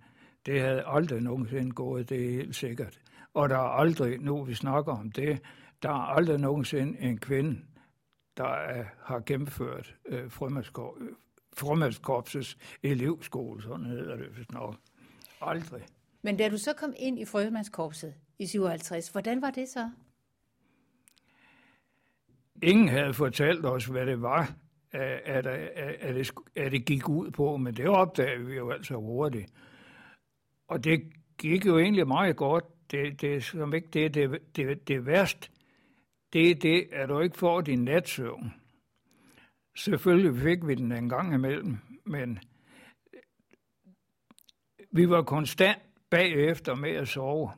Det 0.46 0.62
havde 0.62 0.84
aldrig 0.86 1.22
nogensinde 1.22 1.72
gået, 1.72 2.10
det 2.10 2.26
er 2.26 2.32
helt 2.32 2.56
sikkert. 2.56 3.00
Og 3.34 3.50
der 3.50 3.58
er 3.58 3.70
aldrig, 3.80 4.20
nu 4.20 4.44
vi 4.44 4.54
snakker 4.54 4.92
om 4.92 5.12
det, 5.12 5.42
der 5.84 5.90
er 5.90 6.16
aldrig 6.16 6.40
nogensinde 6.40 7.00
en 7.00 7.18
kvinde, 7.18 7.62
der 8.38 8.50
er, 8.50 8.86
har 9.04 9.20
gennemført 9.20 9.96
øh, 10.06 10.30
frømandskorpsets 11.58 12.58
elevskole, 12.84 13.62
sådan 13.62 13.86
hedder 13.86 14.16
det 14.16 14.38
vist 14.38 14.52
nok. 14.52 14.76
Aldrig. 15.42 15.82
Men 16.22 16.38
da 16.38 16.50
du 16.50 16.58
så 16.58 16.74
kom 16.74 16.94
ind 16.98 17.20
i 17.20 17.26
frømandskorpset 17.26 18.14
i 18.40 18.46
57, 18.46 19.10
hvordan 19.10 19.42
var 19.42 19.52
det 19.52 19.70
så? 19.70 19.90
Ingen 22.64 22.88
havde 22.88 23.14
fortalt 23.14 23.66
os, 23.66 23.86
hvad 23.86 24.06
det 24.06 24.22
var, 24.22 24.54
at, 24.92 25.02
at, 25.02 25.48
at, 25.48 26.16
det, 26.16 26.32
at 26.56 26.72
det 26.72 26.86
gik 26.86 27.10
ud 27.10 27.32
på, 27.32 27.58
men 27.58 27.74
det 27.74 27.88
opdagede 27.88 28.46
vi 28.46 28.56
jo 28.56 28.70
altså 28.70 28.96
hurtigt. 28.96 29.54
Og 30.68 30.84
det 30.84 31.02
gik 31.38 31.66
jo 31.66 31.78
egentlig 31.78 32.08
meget 32.08 32.36
godt 32.36 32.92
det, 32.92 33.22
det 33.22 33.36
er 33.36 33.42
som 33.42 33.74
ikke 33.74 33.88
det, 33.94 34.14
det, 34.14 34.40
det, 34.56 34.88
det 34.88 35.06
værste, 35.06 35.50
det 36.34 36.52
er 36.52 36.56
det, 36.56 36.88
at 36.92 37.10
du 37.10 37.20
ikke 37.20 37.38
får 37.38 37.62
din 37.62 37.84
natsøvn. 37.84 38.54
Selvfølgelig 39.78 40.42
fik 40.42 40.68
vi 40.68 40.76
den 40.76 40.92
en 40.92 41.10
gang 41.10 41.34
imellem, 41.34 41.78
men 42.06 42.40
vi 44.92 45.10
var 45.10 45.22
konstant 45.22 45.80
bagefter 46.10 46.76
med 46.76 46.92
at 46.92 47.08
sove. 47.08 47.52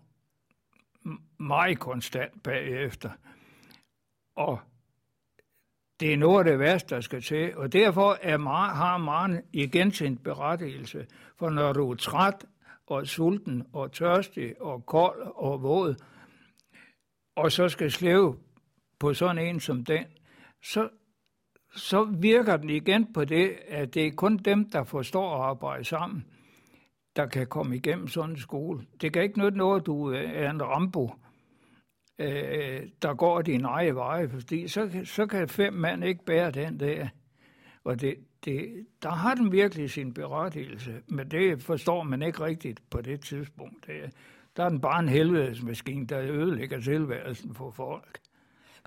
Meget 1.40 1.80
konstant 1.80 2.44
bagefter. 2.44 3.12
Og 4.36 4.60
det 6.00 6.14
er 6.14 6.18
noget 6.18 6.40
af 6.40 6.52
det 6.52 6.60
værste, 6.60 6.96
der 6.96 7.02
skal 7.02 7.22
til. 7.22 7.58
Og 7.58 7.74
derfor 7.74 8.18
er 8.22 8.38
Mar- 8.38 8.76
har 8.76 8.98
Maren 8.98 9.42
igen 9.54 9.92
sin 9.92 10.18
berettigelse. 10.18 11.08
For 11.38 11.50
når 11.50 11.74
du 11.74 11.92
er 11.92 11.96
træt 11.96 12.46
og 12.88 13.08
sulten 13.08 13.68
og 13.74 13.92
tørstig 13.92 14.62
og 14.62 14.86
kold 14.86 15.22
og 15.36 15.62
våd, 15.62 15.96
og 17.36 17.52
så 17.52 17.70
skal 17.70 17.92
slæve 17.92 18.40
på 19.00 19.14
sådan 19.14 19.48
en 19.48 19.60
som 19.60 19.86
den, 19.86 20.06
så, 20.64 20.90
så 21.76 22.04
virker 22.04 22.58
den 22.58 22.70
igen 22.70 23.14
på 23.14 23.26
det, 23.26 23.56
at 23.68 23.94
det 23.94 24.08
er 24.08 24.12
kun 24.12 24.38
dem, 24.38 24.70
der 24.70 24.84
forstår 24.84 25.36
at 25.36 25.42
arbejde 25.42 25.84
sammen, 25.84 26.26
der 27.16 27.26
kan 27.26 27.48
komme 27.48 27.76
igennem 27.76 28.08
sådan 28.08 28.30
en 28.30 28.38
skole. 28.38 28.86
Det 29.02 29.14
kan 29.14 29.24
ikke 29.24 29.40
nytte 29.40 29.58
noget, 29.58 29.86
du 29.86 30.12
er 30.12 30.50
en 30.50 30.64
rambo, 30.64 31.12
øh, 32.20 32.82
der 33.02 33.14
går 33.14 33.42
din 33.42 33.66
egen 33.66 33.96
veje, 33.96 34.30
fordi 34.30 34.68
så, 34.68 35.02
så 35.06 35.26
kan 35.26 35.50
fem 35.50 35.74
mand 35.74 36.04
ikke 36.04 36.26
bære 36.26 36.52
den 36.52 36.80
der. 36.80 37.08
Og 37.84 38.02
det, 38.02 38.16
det, 38.46 38.88
der 39.04 39.10
har 39.10 39.36
den 39.36 39.52
virkelig 39.52 39.92
sin 39.92 40.14
berettigelse, 40.14 41.02
men 41.08 41.32
det 41.32 41.64
forstår 41.64 42.04
man 42.04 42.22
ikke 42.22 42.44
rigtigt 42.44 42.82
på 42.90 43.02
det 43.02 43.22
tidspunkt. 43.22 43.88
Det, 43.88 44.14
der 44.58 44.64
er 44.66 44.70
den 44.70 44.82
bare 44.82 45.00
en 45.00 45.10
helvedesmaskine, 45.10 46.08
der 46.08 46.22
ødelægger 46.22 46.82
tilværelsen 46.82 47.54
for 47.54 47.72
folk. 47.72 48.20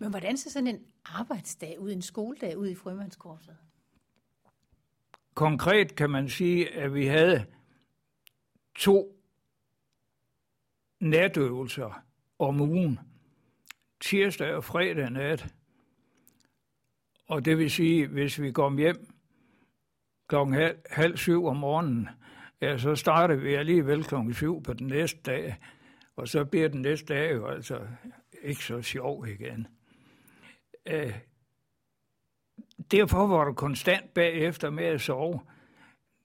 Men 0.03 0.11
hvordan 0.11 0.37
ser 0.37 0.51
sådan 0.51 0.67
en 0.67 0.81
arbejdsdag 1.05 1.81
ud, 1.81 1.93
en 1.93 2.03
skoledag 2.03 2.59
ud 2.59 2.69
i 2.69 2.75
frømandskorset? 2.75 3.57
Konkret 5.35 5.97
kan 5.97 6.11
man 6.11 6.29
sige, 6.29 6.75
at 6.75 6.95
vi 6.95 7.07
havde 7.07 7.47
to 8.79 9.17
natøvelser 11.01 12.05
om 12.39 12.61
ugen. 12.61 12.99
Tirsdag 14.01 14.55
og 14.55 14.65
fredag 14.65 15.11
nat. 15.11 15.55
Og 17.29 17.45
det 17.45 17.59
vil 17.59 17.71
sige, 17.71 18.07
hvis 18.07 18.41
vi 18.41 18.53
kom 18.53 18.79
hjem 18.79 19.07
klokken 20.27 20.55
halv, 20.55 20.79
halv 20.91 21.17
syv 21.17 21.47
om 21.47 21.57
morgenen, 21.57 22.09
ja, 22.61 22.79
så 22.79 22.95
starter 22.95 23.35
vi 23.35 23.55
alligevel 23.55 24.05
klokken 24.05 24.35
syv 24.35 24.63
på 24.63 24.73
den 24.73 24.87
næste 24.87 25.21
dag, 25.23 25.57
og 26.17 26.29
så 26.29 26.45
bliver 26.45 26.69
den 26.69 26.83
næste 26.83 27.15
dag 27.15 27.35
jo 27.35 27.47
altså 27.47 27.87
ikke 28.43 28.65
så 28.65 28.83
sjov 28.83 29.27
igen. 29.27 29.67
Øh, 30.87 31.19
derfor 32.91 33.27
var 33.27 33.45
du 33.45 33.53
konstant 33.53 34.15
bagefter 34.15 34.71
med 34.71 34.85
at 34.85 35.01
sove. 35.01 35.41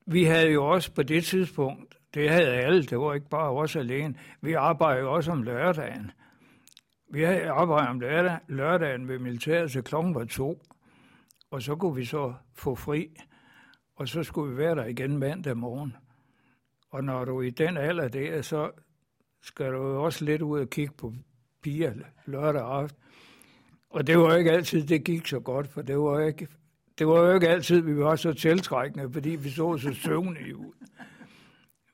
Vi 0.05 0.23
havde 0.23 0.51
jo 0.51 0.65
også 0.65 0.91
på 0.91 1.03
det 1.03 1.25
tidspunkt, 1.25 1.95
det 2.13 2.29
havde 2.29 2.53
alle, 2.53 2.83
det 2.83 2.99
var 2.99 3.13
ikke 3.13 3.29
bare 3.29 3.49
os 3.49 3.75
alene, 3.75 4.15
vi 4.41 4.53
arbejdede 4.53 5.01
jo 5.01 5.13
også 5.13 5.31
om 5.31 5.43
lørdagen. 5.43 6.11
Vi 7.09 7.23
havde 7.23 7.49
arbejdet 7.49 7.89
om 7.89 7.99
lørdag, 7.99 8.37
lørdagen 8.47 9.07
ved 9.07 9.19
militæret, 9.19 9.71
så 9.71 9.81
klokken 9.81 10.15
var 10.15 10.25
to, 10.25 10.61
og 11.51 11.61
så 11.61 11.75
kunne 11.75 11.95
vi 11.95 12.05
så 12.05 12.33
få 12.53 12.75
fri 12.75 13.09
og 13.97 14.07
så 14.07 14.23
skulle 14.23 14.51
vi 14.51 14.57
være 14.57 14.75
der 14.75 14.85
igen 14.85 15.17
mandag 15.17 15.57
morgen. 15.57 15.95
Og 16.89 17.03
når 17.03 17.25
du 17.25 17.41
i 17.41 17.49
den 17.49 17.77
alder 17.77 18.07
der, 18.07 18.41
så 18.41 18.71
skal 19.41 19.71
du 19.71 19.97
også 19.97 20.25
lidt 20.25 20.41
ud 20.41 20.59
og 20.59 20.69
kigge 20.69 20.93
på 20.93 21.13
piger 21.61 21.93
lørdag 22.25 22.61
aften. 22.61 23.03
Og 23.89 24.07
det 24.07 24.17
var 24.17 24.31
jo 24.31 24.37
ikke 24.37 24.51
altid, 24.51 24.83
det 24.83 25.03
gik 25.03 25.27
så 25.27 25.39
godt, 25.39 25.67
for 25.67 25.81
det 25.81 25.99
var 25.99 26.19
ikke, 26.19 26.47
det 26.97 27.07
var 27.07 27.19
jo 27.19 27.33
ikke 27.33 27.49
altid, 27.49 27.81
vi 27.81 27.97
var 27.97 28.15
så 28.15 28.33
tiltrækkende, 28.33 29.13
fordi 29.13 29.29
vi 29.29 29.49
så 29.49 29.77
så 29.77 29.93
søvnige 29.93 30.57
ud. 30.57 30.73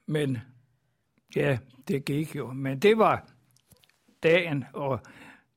Men 0.07 0.37
ja, 1.35 1.57
det 1.87 2.05
gik 2.05 2.35
jo. 2.35 2.53
Men 2.53 2.79
det 2.79 2.97
var 2.97 3.27
dagen, 4.23 4.65
og 4.73 4.99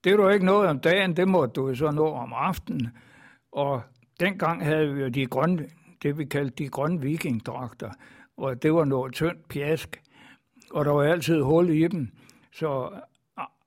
det 0.05 0.19
var 0.19 0.31
ikke 0.31 0.47
noget 0.47 0.69
om 0.69 0.81
dagen, 0.81 1.17
det 1.17 1.29
måtte 1.29 1.53
du 1.53 1.75
så 1.75 1.91
nå 1.91 2.09
om 2.09 2.33
aftenen. 2.33 2.89
Og 3.53 3.83
dengang 4.21 4.65
havde 4.65 4.95
vi 4.95 5.01
jo 5.01 5.09
de 5.09 5.27
grønne 5.27 5.69
det, 6.03 6.19
vi 6.19 6.25
kaldte 6.25 6.65
de 6.65 6.69
grønne 6.69 7.01
vikingdragter, 7.01 7.91
og 8.37 8.63
det 8.63 8.75
var 8.75 8.85
noget 8.85 9.15
tyndt 9.15 9.49
pjask, 9.49 10.03
og 10.71 10.85
der 10.85 10.91
var 10.91 11.03
altid 11.03 11.41
hul 11.41 11.71
i 11.71 11.89
dem, 11.89 12.09
så 12.53 13.01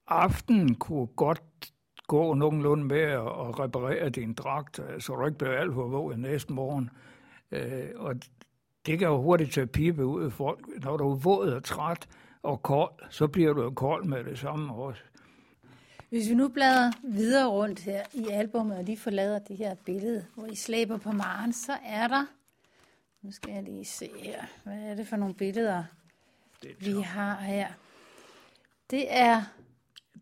aftenen 0.08 0.76
kunne 0.76 1.08
godt 1.08 1.42
gå 2.10 2.34
nogenlunde 2.34 2.84
med 2.84 3.02
at 3.02 3.60
reparere 3.60 4.10
din 4.10 4.34
dragt, 4.34 4.80
så 5.00 5.16
du 5.16 5.26
ikke 5.26 5.38
blev 5.38 5.52
alt 5.52 5.74
for 5.74 5.88
våd 5.88 6.18
næste 6.18 6.54
morgen. 6.54 6.90
Øh, 7.52 7.90
og 7.96 8.16
det 8.86 9.00
kan 9.00 9.08
jo 9.08 9.22
hurtigt 9.22 9.54
tage 9.54 9.68
pibe 9.68 10.06
ud 10.06 10.24
af 10.24 10.32
folk. 10.32 10.68
Når 10.84 10.98
du 10.98 11.12
er 11.12 11.16
våd 11.16 11.52
og 11.52 11.64
træt 11.64 12.08
og 12.44 12.62
kold, 12.62 12.94
så 13.10 13.28
bliver 13.28 13.54
du 13.54 13.72
kold 13.72 14.06
med 14.06 14.24
det 14.24 14.40
samme 14.40 14.74
også. 14.74 15.02
Hvis 16.10 16.30
vi 16.30 16.36
nu 16.36 16.48
bladrer 16.48 16.92
videre 17.04 17.48
rundt 17.48 17.80
her 17.80 18.04
i 18.14 18.28
albumet, 18.30 18.78
og 18.78 18.84
lige 18.84 18.98
forlader 18.98 19.40
det 19.40 19.58
her 19.58 19.76
billede, 19.86 20.26
hvor 20.36 20.46
I 20.46 20.56
slæber 20.56 20.98
på 20.98 21.12
Maren, 21.12 21.54
så 21.54 21.74
er 21.86 22.08
der, 22.08 22.26
nu 23.22 23.32
skal 23.32 23.54
jeg 23.54 23.64
lige 23.64 23.86
se 23.86 24.10
her, 24.24 24.42
hvad 24.64 24.78
er 24.78 24.96
det 24.96 25.08
for 25.08 25.16
nogle 25.16 25.34
billeder, 25.34 25.84
vi 26.80 26.92
har 26.92 27.36
her. 27.36 27.68
Det 28.90 29.06
er... 29.10 29.42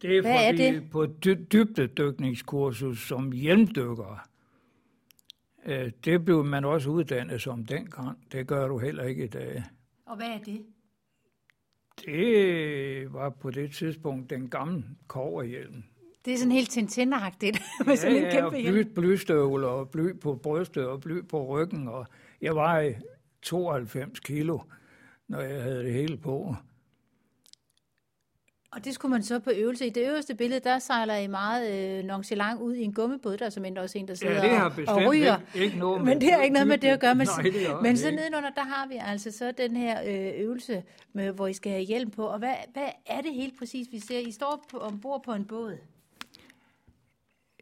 Det 0.01 0.17
er, 0.17 0.21
Hvad 0.21 0.47
er 0.47 0.51
det? 0.51 0.89
på 0.91 1.05
dy- 1.25 1.45
dybdedykningskursus 1.51 2.99
som 3.07 3.31
hjelmdykker, 3.31 4.27
øh, 5.65 5.91
det 6.05 6.25
blev 6.25 6.43
man 6.45 6.65
også 6.65 6.89
uddannet 6.89 7.41
som 7.41 7.65
dengang. 7.65 8.17
Det 8.31 8.47
gør 8.47 8.67
du 8.67 8.77
heller 8.77 9.03
ikke 9.03 9.23
i 9.23 9.27
dag. 9.27 9.63
Og 10.05 10.15
hvad 10.15 10.27
er 10.27 10.37
det? 10.45 10.65
Det 12.05 13.13
var 13.13 13.29
på 13.29 13.51
det 13.51 13.71
tidspunkt 13.71 14.29
den 14.29 14.49
gamle 14.49 14.83
koverhjelm. 15.07 15.83
Det 16.25 16.33
er 16.33 16.37
sådan 16.37 16.51
helt 16.51 16.69
tintinagtigt 16.69 17.61
med 17.85 17.95
sådan 17.95 18.15
en 18.17 18.23
ja, 18.23 18.31
kæmpe 18.31 18.45
og 18.47 18.51
bly, 18.51 18.61
hjelm. 18.61 18.93
blystøvler 18.93 19.67
og 19.67 19.89
bly 19.89 20.19
på 20.19 20.35
brystet 20.35 20.87
og 20.87 21.01
bly 21.01 21.21
på 21.29 21.45
ryggen. 21.47 21.87
Og 21.87 22.07
jeg 22.41 22.55
var 22.55 22.93
92 23.41 24.19
kilo, 24.19 24.59
når 25.27 25.39
jeg 25.41 25.63
havde 25.63 25.83
det 25.83 25.93
hele 25.93 26.17
på. 26.17 26.55
Og 28.77 28.85
det 28.85 28.93
skulle 28.93 29.11
man 29.11 29.23
så 29.23 29.39
på 29.39 29.49
øvelse. 29.55 29.87
I 29.87 29.89
det 29.89 30.09
øverste 30.09 30.35
billede, 30.35 30.59
der 30.59 30.79
sejler 30.79 31.15
I 31.15 31.27
meget 31.27 31.97
øh, 31.99 32.03
nonchalant 32.03 32.61
ud 32.61 32.75
i 32.75 32.83
en 32.83 32.93
gummibåd. 32.93 33.37
Der 33.37 33.45
er 33.45 33.49
som 33.49 33.65
også 33.77 33.97
en, 33.97 34.07
der 34.07 34.13
sidder 34.13 34.33
Ja, 34.33 34.41
det 34.41 34.49
har 34.49 34.83
og, 34.87 34.95
og 34.95 35.11
ryger. 35.11 35.37
ikke, 35.55 35.65
ikke 35.65 35.77
noget 35.77 36.05
Men 36.05 36.21
det 36.21 36.31
har 36.31 36.41
ikke 36.41 36.53
noget 36.53 36.67
med 36.67 36.77
det 36.77 36.87
at 36.87 36.99
gøre. 36.99 37.15
Men, 37.15 37.27
Nej, 37.37 37.43
det 37.43 37.81
men 37.81 37.97
så 37.97 38.11
nedenunder, 38.11 38.49
der 38.49 38.63
har 38.63 38.87
vi 38.87 38.95
altså 39.01 39.31
så 39.31 39.51
den 39.57 39.75
her 39.75 40.01
øh, 40.05 40.41
øvelse, 40.41 40.83
med, 41.13 41.31
hvor 41.31 41.47
I 41.47 41.53
skal 41.53 41.71
have 41.71 41.83
hjelm 41.83 42.11
på. 42.11 42.25
Og 42.25 42.39
hvad, 42.39 42.53
hvad 42.73 42.89
er 43.05 43.21
det 43.21 43.33
helt 43.33 43.59
præcis, 43.59 43.87
vi 43.91 43.99
ser? 43.99 44.19
I 44.19 44.31
står 44.31 44.65
på, 44.71 44.77
ombord 44.77 45.23
på 45.23 45.33
en 45.33 45.45
båd. 45.45 45.77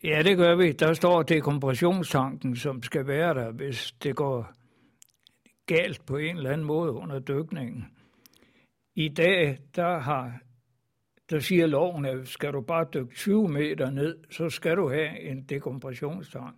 Ja, 0.03 0.22
det 0.24 0.38
gør 0.38 0.55
vi. 0.55 0.72
Der 0.72 0.93
står 0.93 1.24
dekompressionstanken, 1.24 2.55
som 2.55 2.84
skal 2.84 3.07
være 3.07 3.34
der, 3.34 3.51
hvis 3.51 3.91
det 4.03 4.15
går 4.15 4.51
galt 5.65 6.05
på 6.05 6.17
en 6.17 6.38
eller 6.38 6.51
anden 6.51 6.67
måde 6.67 6.91
under 6.91 7.19
dykningen. 7.19 7.86
I 8.95 9.10
dag, 9.10 9.57
der 9.75 10.00
har 10.00 10.39
der 11.29 11.39
siger 11.39 11.67
loven, 11.67 12.05
at 12.05 12.27
skal 12.27 12.53
du 12.53 12.62
bare 12.62 12.88
dykke 12.94 13.15
20 13.15 13.48
meter 13.48 13.89
ned, 13.89 14.17
så 14.32 14.50
skal 14.50 14.77
du 14.77 14.89
have 14.89 15.20
en 15.20 15.44
dekompressionstank. 15.44 16.55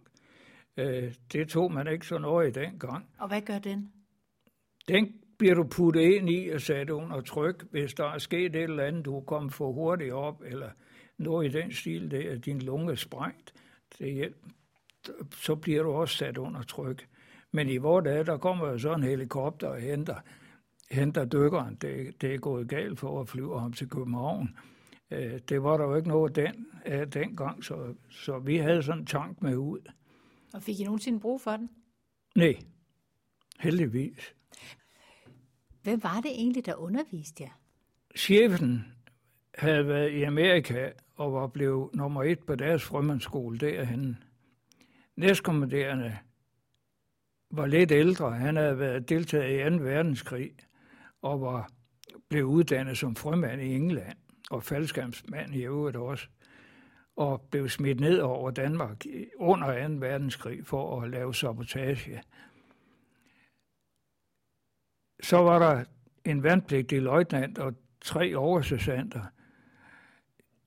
Øh, 0.78 1.14
Det 1.34 1.50
tog 1.50 1.72
man 1.74 1.88
ikke 1.88 2.06
så 2.06 2.42
i 2.48 2.52
dengang. 2.52 3.10
Og 3.20 3.28
hvad 3.28 3.42
gør 3.42 3.60
den? 3.60 3.92
Den 4.88 5.14
bliver 5.38 5.56
du 5.56 5.64
puttet 5.64 6.02
ind 6.02 6.30
i 6.30 6.50
og 6.50 6.62
sat 6.62 6.90
under 6.90 7.22
tryk, 7.22 7.64
hvis 7.72 7.94
der 7.94 8.06
er 8.06 8.18
sket 8.18 8.56
et 8.56 8.64
eller 8.64 8.84
andet, 8.84 9.06
du 9.06 9.18
er 9.18 9.22
kommet 9.22 9.54
for 9.54 9.72
hurtigt 9.72 10.14
op, 10.14 10.42
eller 10.46 10.70
noget 11.18 11.56
i 11.56 11.62
den 11.62 11.72
stil, 11.72 12.12
det 12.12 12.32
er 12.32 12.38
din 12.38 12.60
lunge 12.62 12.92
er 12.92 12.96
sprængt, 12.96 13.54
det 14.00 14.14
hjælp, 14.14 14.38
så 15.32 15.56
bliver 15.56 15.84
du 15.84 15.92
også 15.92 16.18
sat 16.18 16.38
under 16.38 16.62
tryk. 16.62 17.08
Men 17.52 17.70
i 17.70 17.78
vores 17.78 18.04
dage, 18.06 18.24
der 18.24 18.38
kommer 18.38 18.68
jo 18.68 18.78
så 18.78 18.94
en 18.94 19.04
helikopter 19.04 19.68
og 19.68 19.80
henter, 19.80 20.16
henter 20.92 21.26
dykkeren. 21.26 21.76
Det, 21.76 22.22
det 22.22 22.34
er 22.34 22.38
gået 22.38 22.68
galt 22.68 23.00
for 23.00 23.22
at 23.22 23.30
flyve 23.30 23.60
ham 23.60 23.74
til 23.74 23.90
København. 23.90 24.58
Øh, 25.12 25.40
Det 25.50 25.64
var 25.64 25.78
der 25.78 25.84
jo 25.84 25.96
ikke 25.96 26.08
noget 26.08 26.36
den, 26.36 26.68
af 26.86 27.12
dengang, 27.12 27.64
så, 27.64 27.94
så 28.10 28.40
vi 28.40 28.58
havde 28.58 28.84
sådan 28.84 29.00
en 29.02 29.06
tank 29.06 29.42
med 29.42 29.56
ud. 29.56 29.92
Og 30.54 30.64
fik 30.64 30.80
I 30.80 30.84
nogensinde 30.84 31.20
brug 31.20 31.42
for 31.42 31.52
den? 31.58 31.70
Nej, 32.36 32.56
heldigvis. 33.60 34.34
Hvem 35.84 36.04
var 36.04 36.22
det 36.22 36.32
egentlig, 36.32 36.66
der 36.66 36.76
underviste 36.76 37.44
jer? 37.44 37.50
chefen 38.16 38.86
havde 39.56 39.88
været 39.88 40.12
i 40.12 40.24
Amerika 40.24 40.92
og 41.16 41.34
var 41.34 41.48
blevet 41.48 41.96
nummer 41.96 42.24
et 42.24 42.40
på 42.40 42.56
deres 42.56 42.84
frømandsskole 42.84 43.58
derhen. 43.58 44.24
Næstkommanderende 45.16 46.18
var 47.52 47.66
lidt 47.66 47.92
ældre. 47.92 48.32
Han 48.32 48.56
havde 48.56 48.80
været 48.80 49.10
deltaget 49.10 49.74
i 49.74 49.78
2. 49.78 49.84
verdenskrig 49.84 50.52
og 51.22 51.42
var 51.42 51.70
blev 52.30 52.46
uddannet 52.46 52.98
som 52.98 53.16
frømand 53.16 53.62
i 53.62 53.76
England 53.76 54.18
og 54.52 54.64
faldskærmsmand 54.64 55.56
i 55.56 55.66
øvrigt 55.66 55.98
også 55.98 56.28
og 57.16 57.42
blev 57.42 57.70
smidt 57.70 58.00
ned 58.00 58.20
over 58.20 58.52
Danmark 58.52 59.06
under 59.38 59.88
2. 59.88 59.94
verdenskrig 59.94 60.66
for 60.66 61.02
at 61.02 61.10
lave 61.10 61.36
sabotage. 61.36 62.24
Så 65.24 65.38
var 65.38 65.60
der 65.60 65.86
en 66.26 66.44
vandpligtig 66.44 67.02
løjtnant 67.02 67.58
og 67.58 67.74
tre 68.02 68.36
oversergeanter. 68.36 69.26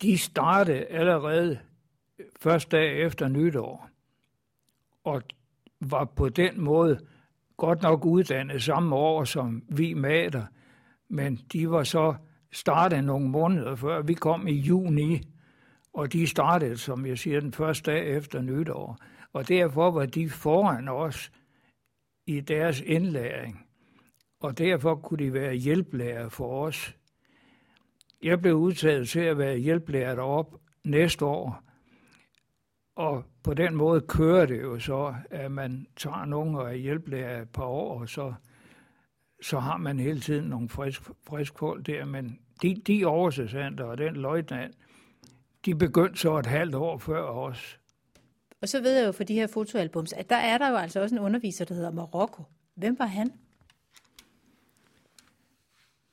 De 0.03 0.19
startede 0.19 0.85
allerede 0.87 1.61
første 2.41 2.77
dag 2.77 3.03
efter 3.03 3.29
nytår, 3.29 3.91
og 5.05 5.23
var 5.81 6.05
på 6.05 6.29
den 6.29 6.61
måde 6.61 7.07
godt 7.61 7.83
nok 7.83 8.05
uddannet 8.05 8.63
samme 8.63 8.97
år 8.97 9.25
som 9.25 9.63
vi 9.69 9.95
mater, 9.95 10.45
men 11.09 11.41
de 11.53 11.71
var 11.71 11.85
så 11.85 12.15
startet 12.53 13.05
nogle 13.05 13.29
måneder 13.29 13.77
før. 13.77 14.03
Vi 14.03 14.15
kom 14.15 14.47
i 14.47 14.53
juni, 14.53 15.23
og 15.93 16.13
de 16.13 16.27
startede, 16.27 16.77
som 16.77 17.07
jeg 17.07 17.19
siger, 17.19 17.41
den 17.41 17.53
første 17.53 17.93
dag 17.93 18.17
efter 18.17 18.43
nytår. 18.43 18.99
Og 19.33 19.49
derfor 19.49 19.91
var 19.91 20.07
de 20.07 20.31
foran 20.31 20.89
os 20.89 21.33
i 22.27 22.41
deres 22.41 22.81
indlæring, 22.81 23.67
og 24.41 24.59
derfor 24.59 24.95
kunne 24.95 25.25
de 25.25 25.33
være 25.33 25.55
hjælplærer 25.55 26.29
for 26.29 26.67
os. 26.67 26.97
Jeg 28.23 28.41
blev 28.41 28.55
udtaget 28.55 29.09
til 29.09 29.21
at 29.21 29.39
være 29.39 29.57
hjælplærer 29.57 30.15
deroppe 30.15 30.59
næste 30.85 31.25
år, 31.25 31.70
og 33.01 33.25
på 33.43 33.55
den 33.55 33.75
måde 33.75 34.01
kører 34.01 34.47
det 34.47 34.63
jo 34.63 34.79
så, 34.79 35.15
at 35.31 35.53
man 35.53 35.87
tager 35.97 36.25
nogen 36.25 36.55
og 36.55 36.71
er 36.71 36.75
hjælplærer 36.75 37.43
et 37.43 37.49
par 37.49 37.65
år, 37.65 38.01
og 38.01 38.09
så, 38.09 38.35
så 39.43 39.59
har 39.59 39.77
man 39.77 39.99
hele 39.99 40.21
tiden 40.21 40.45
nogle 40.45 40.69
frisk, 40.69 41.03
frisk 41.03 41.59
folk 41.59 41.87
der. 41.87 42.05
Men 42.05 42.39
de, 42.63 42.75
de 42.87 43.05
oversergeanter 43.05 43.85
og 43.85 43.99
den 43.99 44.17
løjtnant, 44.17 44.75
de 45.65 45.75
begyndte 45.75 46.21
så 46.21 46.39
et 46.39 46.47
halvt 46.47 46.75
år 46.75 46.99
før 46.99 47.23
os. 47.23 47.81
Og 48.63 48.69
så 48.69 48.81
ved 48.83 48.99
jeg 48.99 49.07
jo 49.07 49.13
for 49.13 49.25
de 49.25 49.35
her 49.35 49.47
fotoalbums, 49.47 50.13
at 50.13 50.31
der 50.31 50.37
er 50.37 50.59
der 50.59 50.69
jo 50.69 50.77
altså 50.77 51.01
også 51.01 51.15
en 51.15 51.21
underviser, 51.23 51.65
der 51.65 51.75
hedder 51.75 51.93
Marokko. 51.93 52.43
Hvem 52.75 52.99
var 52.99 53.07
han? 53.07 53.33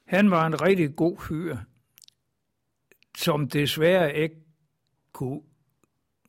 Han 0.06 0.32
var 0.32 0.48
en 0.48 0.62
rigtig 0.62 0.96
god 0.96 1.18
fyr, 1.18 1.58
som 3.18 3.50
desværre 3.50 4.16
ikke 4.16 4.36
kunne, 5.14 5.42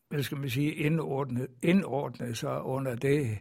hvad 0.08 0.22
skal 0.22 0.38
man 0.38 0.50
sige, 0.50 0.74
indordne, 0.74 1.46
indordne 1.62 2.34
sig 2.34 2.62
under 2.62 2.94
det, 2.94 3.38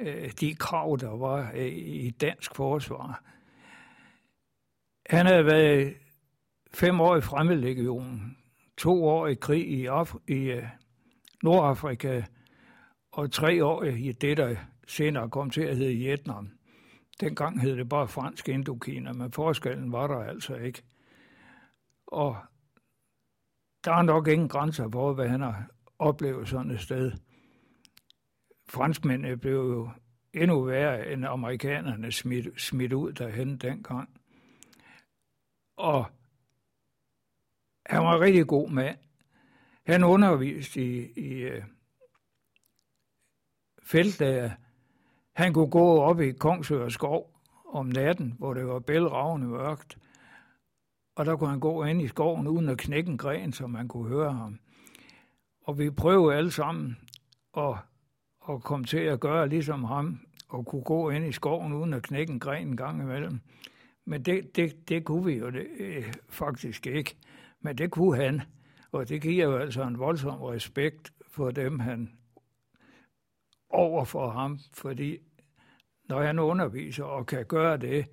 øh, 0.00 0.30
de 0.40 0.54
krav, 0.54 0.98
der 1.00 1.16
var 1.16 1.52
øh, 1.54 1.66
i 1.76 2.10
dansk 2.10 2.54
forsvar. 2.54 3.24
Han 5.10 5.26
havde 5.26 5.46
været 5.46 5.94
fem 6.74 7.00
år 7.00 7.16
i 7.16 7.20
fremmedlegionen, 7.20 8.36
to 8.78 9.04
år 9.04 9.26
i 9.26 9.34
krig 9.34 9.68
i, 9.68 9.86
Af- 9.86 10.28
i 10.28 10.50
øh, 10.50 10.64
Nordafrika, 11.42 12.22
og 13.12 13.32
tre 13.32 13.64
år 13.64 13.82
i 13.82 14.12
det, 14.12 14.36
der 14.36 14.56
senere 14.86 15.30
kom 15.30 15.50
til 15.50 15.62
at 15.62 15.76
hedde 15.76 15.94
Vietnam. 15.94 16.50
Dengang 17.20 17.60
hed 17.60 17.76
det 17.76 17.88
bare 17.88 18.08
fransk 18.08 18.48
Indokina, 18.48 19.12
men 19.12 19.32
forskellen 19.32 19.92
var 19.92 20.06
der 20.06 20.18
altså 20.18 20.54
ikke. 20.54 20.82
Og 22.06 22.36
der 23.84 23.92
er 23.92 24.02
nok 24.02 24.28
ingen 24.28 24.48
grænser 24.48 24.88
for, 24.92 25.12
hvad 25.12 25.28
han 25.28 25.40
har 25.40 25.70
oplevet 25.98 26.48
sådan 26.48 26.70
et 26.70 26.80
sted. 26.80 27.12
Franskmændene 28.68 29.36
blev 29.36 29.54
jo 29.54 29.90
endnu 30.34 30.64
værre 30.64 31.12
end 31.12 31.26
amerikanerne 31.26 32.12
smidt, 32.12 32.60
smidt 32.60 32.92
ud 32.92 33.12
derhen 33.12 33.58
dengang. 33.58 34.20
Og 35.76 36.06
han 37.86 38.02
var 38.02 38.14
en 38.14 38.20
rigtig 38.20 38.46
god 38.46 38.70
mand. 38.70 38.98
Han 39.86 40.04
underviste 40.04 40.82
i, 40.82 41.12
i 41.16 41.32
øh, 41.32 41.58
uh, 41.58 41.64
feltlager. 43.82 44.50
Han 45.32 45.52
kunne 45.52 45.70
gå 45.70 46.00
op 46.00 46.20
i 46.20 46.32
Kongsøer 46.32 46.88
skov 46.88 47.40
om 47.68 47.86
natten, 47.86 48.34
hvor 48.38 48.54
det 48.54 48.66
var 48.66 48.78
bælragende 48.78 49.46
mørkt. 49.46 49.98
Og 51.14 51.26
der 51.26 51.36
kunne 51.36 51.50
han 51.50 51.60
gå 51.60 51.84
ind 51.84 52.02
i 52.02 52.08
skoven 52.08 52.46
uden 52.46 52.68
at 52.68 52.78
knække 52.78 53.10
en 53.10 53.18
gren, 53.18 53.52
så 53.52 53.66
man 53.66 53.88
kunne 53.88 54.08
høre 54.08 54.32
ham. 54.32 54.58
Og 55.66 55.78
vi 55.78 55.90
prøvede 55.90 56.36
alle 56.36 56.50
sammen 56.50 56.96
at, 57.56 57.74
at 58.48 58.62
komme 58.62 58.86
til 58.86 58.98
at 58.98 59.20
gøre 59.20 59.48
ligesom 59.48 59.84
ham, 59.84 60.20
og 60.48 60.66
kunne 60.66 60.84
gå 60.84 61.10
ind 61.10 61.26
i 61.26 61.32
skoven 61.32 61.72
uden 61.72 61.94
at 61.94 62.02
knække 62.02 62.32
en 62.32 62.40
gren 62.40 62.68
en 62.68 62.76
gang 62.76 63.02
imellem. 63.02 63.40
Men 64.04 64.22
det, 64.22 64.56
det, 64.56 64.88
det 64.88 65.04
kunne 65.04 65.24
vi 65.24 65.32
jo 65.32 65.50
det, 65.50 65.66
øh, 65.78 66.12
faktisk 66.28 66.86
ikke. 66.86 67.16
Men 67.60 67.78
det 67.78 67.90
kunne 67.90 68.16
han. 68.16 68.42
Og 68.92 69.08
det 69.08 69.22
giver 69.22 69.44
jo 69.44 69.56
altså 69.56 69.82
en 69.82 69.98
voldsom 69.98 70.42
respekt 70.42 71.12
for 71.28 71.50
dem, 71.50 71.78
han 71.78 72.12
over 73.68 74.04
for 74.04 74.30
ham, 74.30 74.58
fordi 74.74 75.18
når 76.08 76.22
han 76.22 76.38
underviser 76.38 77.04
og 77.04 77.26
kan 77.26 77.44
gøre 77.44 77.76
det, 77.76 78.06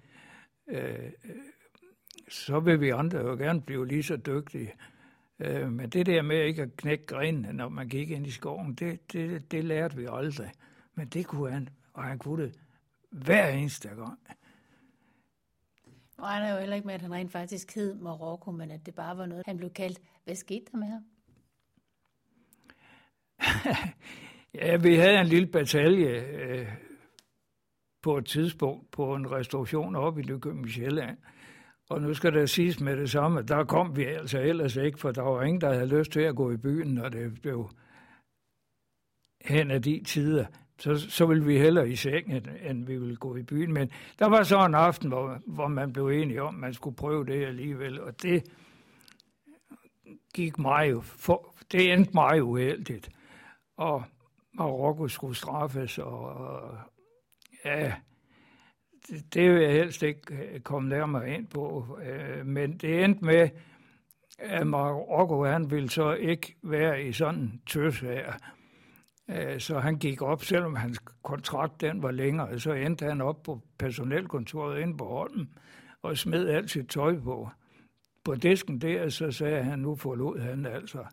øh, 0.67 0.93
øh, 0.93 1.11
så 2.29 2.59
vil 2.59 2.81
vi 2.81 2.89
andre 2.89 3.19
jo 3.19 3.35
gerne 3.35 3.61
blive 3.61 3.87
lige 3.87 4.03
så 4.03 4.17
dygtige. 4.17 4.73
Øh, 5.39 5.71
men 5.71 5.89
det 5.89 6.05
der 6.05 6.21
med 6.21 6.43
ikke 6.43 6.61
at 6.61 6.77
knække 6.77 7.05
grenene, 7.05 7.53
når 7.53 7.69
man 7.69 7.89
gik 7.89 8.09
ind 8.09 8.27
i 8.27 8.31
skoven, 8.31 8.73
det, 8.73 9.13
det, 9.13 9.51
det 9.51 9.63
lærte 9.63 9.95
vi 9.95 10.07
aldrig. 10.11 10.51
Men 10.95 11.07
det 11.07 11.25
kunne 11.25 11.51
han, 11.51 11.69
og 11.93 12.03
han 12.03 12.19
kunne 12.19 12.43
det 12.43 12.59
hver 13.09 13.49
eneste 13.49 13.89
gang. 13.89 14.19
Og 16.17 16.29
han 16.29 16.43
er 16.43 16.53
jo 16.53 16.59
heller 16.59 16.75
ikke 16.75 16.85
med, 16.85 16.93
at 16.95 17.01
han 17.01 17.13
rent 17.13 17.31
faktisk 17.31 17.75
hed 17.75 17.95
Marokko, 17.95 18.51
men 18.51 18.71
at 18.71 18.85
det 18.85 18.95
bare 18.95 19.17
var 19.17 19.25
noget, 19.25 19.43
han 19.45 19.57
blev 19.57 19.69
kaldt. 19.69 19.99
Hvad 20.23 20.35
skete 20.35 20.65
der 20.71 20.77
med 20.77 20.87
ham? 20.87 21.03
ja, 24.61 24.77
vi 24.77 24.95
havde 24.95 25.19
en 25.19 25.27
lille 25.27 25.47
batalje 25.47 26.09
øh, 26.09 26.67
på 28.01 28.17
et 28.17 28.25
tidspunkt 28.25 28.91
på 28.91 29.15
en 29.15 29.31
restauration 29.31 29.95
oppe 29.95 30.21
i 30.21 30.23
Lykøbing 30.23 30.69
Sjælland. 30.69 31.17
Og 31.89 32.01
nu 32.01 32.13
skal 32.13 32.33
der 32.33 32.45
siges 32.45 32.79
med 32.79 32.97
det 32.97 33.11
samme, 33.11 33.41
der 33.41 33.63
kom 33.63 33.95
vi 33.95 34.03
altså 34.03 34.39
ellers 34.39 34.75
ikke, 34.75 34.99
for 34.99 35.11
der 35.11 35.21
var 35.21 35.41
ingen, 35.43 35.61
der 35.61 35.73
havde 35.73 35.99
lyst 35.99 36.11
til 36.11 36.21
at 36.21 36.35
gå 36.35 36.51
i 36.51 36.57
byen, 36.57 36.93
når 36.93 37.09
det 37.09 37.41
blev 37.41 37.69
hen 39.45 39.71
af 39.71 39.81
de 39.81 40.01
tider. 40.05 40.45
Så, 40.79 40.95
så 40.95 41.25
ville 41.25 41.45
vi 41.45 41.57
hellere 41.57 41.89
i 41.89 41.95
sengen, 41.95 42.35
end, 42.35 42.47
end 42.69 42.85
vi 42.85 42.97
ville 42.97 43.15
gå 43.15 43.35
i 43.35 43.43
byen. 43.43 43.73
Men 43.73 43.91
der 44.19 44.29
var 44.29 44.43
så 44.43 44.65
en 44.65 44.75
aften, 44.75 45.09
hvor, 45.09 45.39
hvor 45.47 45.67
man 45.67 45.93
blev 45.93 46.07
enige 46.07 46.41
om, 46.41 46.55
at 46.55 46.61
man 46.61 46.73
skulle 46.73 46.95
prøve 46.95 47.25
det 47.25 47.45
alligevel. 47.45 48.01
Og 48.01 48.21
det 48.21 48.43
gik 50.33 50.59
mig 50.59 50.91
jo, 50.91 51.01
for, 51.01 51.55
det 51.71 51.93
endte 51.93 52.11
mig 52.13 52.43
uheldigt. 52.43 53.09
Og 53.77 54.03
Marokko 54.53 55.07
skulle 55.07 55.35
straffes, 55.35 55.97
og, 55.97 56.19
og 56.19 56.77
ja, 57.65 57.93
det, 59.07 59.33
det 59.33 59.51
vil 59.51 59.61
jeg 59.61 59.71
helst 59.71 60.03
ikke 60.03 60.35
øh, 60.35 60.59
komme 60.59 60.89
nærmere 60.89 61.29
ind 61.29 61.47
på. 61.47 61.97
Øh, 62.03 62.45
men 62.45 62.77
det 62.77 63.03
endte 63.03 63.25
med, 63.25 63.49
at 64.39 64.67
Marokko 64.67 65.43
han 65.43 65.71
ville 65.71 65.89
så 65.89 66.13
ikke 66.13 66.55
være 66.63 67.03
i 67.03 67.11
sådan 67.11 67.39
en 67.39 67.61
tøs 67.67 67.99
her. 67.99 68.33
Øh, 69.29 69.59
så 69.59 69.79
han 69.79 69.97
gik 69.97 70.21
op, 70.21 70.43
selvom 70.43 70.75
hans 70.75 70.99
kontrakt 71.23 71.81
den 71.81 72.03
var 72.03 72.11
længere, 72.11 72.59
så 72.59 72.73
endte 72.73 73.05
han 73.05 73.21
op 73.21 73.43
på 73.43 73.61
personelkontoret 73.77 74.81
inde 74.81 74.97
på 74.97 75.05
Holmen 75.05 75.49
og 76.01 76.17
smed 76.17 76.47
alt 76.47 76.71
sit 76.71 76.87
tøj 76.87 77.19
på. 77.19 77.49
På 78.23 78.35
disken 78.35 78.81
der, 78.81 79.09
så 79.09 79.31
sagde 79.31 79.63
han, 79.63 79.79
nu 79.79 79.95
forlod 79.95 80.39
han 80.39 80.65
altså 80.65 81.05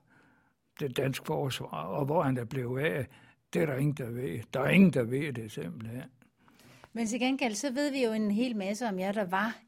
det 0.80 0.96
danske 0.96 1.26
forsvar, 1.26 1.82
og 1.82 2.04
hvor 2.04 2.22
han 2.22 2.36
er 2.36 2.44
blevet 2.44 2.80
af, 2.80 3.06
det 3.52 3.62
er 3.62 3.66
der 3.66 3.76
ingen, 3.76 3.96
der 3.96 4.10
ved. 4.10 4.40
Der 4.54 4.60
er 4.60 4.68
ingen, 4.68 4.92
der 4.92 5.02
ved 5.02 5.32
det 5.32 5.52
simpelthen. 5.52 6.02
Men 6.92 7.06
til 7.06 7.20
gengæld, 7.20 7.54
så 7.54 7.70
ved 7.70 7.90
vi 7.90 8.04
jo 8.04 8.12
en 8.12 8.30
hel 8.30 8.56
masse 8.56 8.88
om 8.88 8.98
jer, 8.98 9.12
der 9.12 9.24
var 9.24 9.58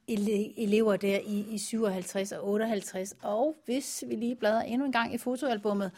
elever 0.56 0.96
der 0.96 1.18
i, 1.18 1.54
i 1.54 1.58
57 1.58 2.32
og 2.32 2.48
58. 2.48 3.14
Og 3.22 3.56
hvis 3.64 4.04
vi 4.08 4.14
lige 4.14 4.36
bladrer 4.36 4.62
endnu 4.62 4.86
en 4.86 4.92
gang 4.92 5.14
i 5.14 5.18
fotoalbummet, 5.18 5.90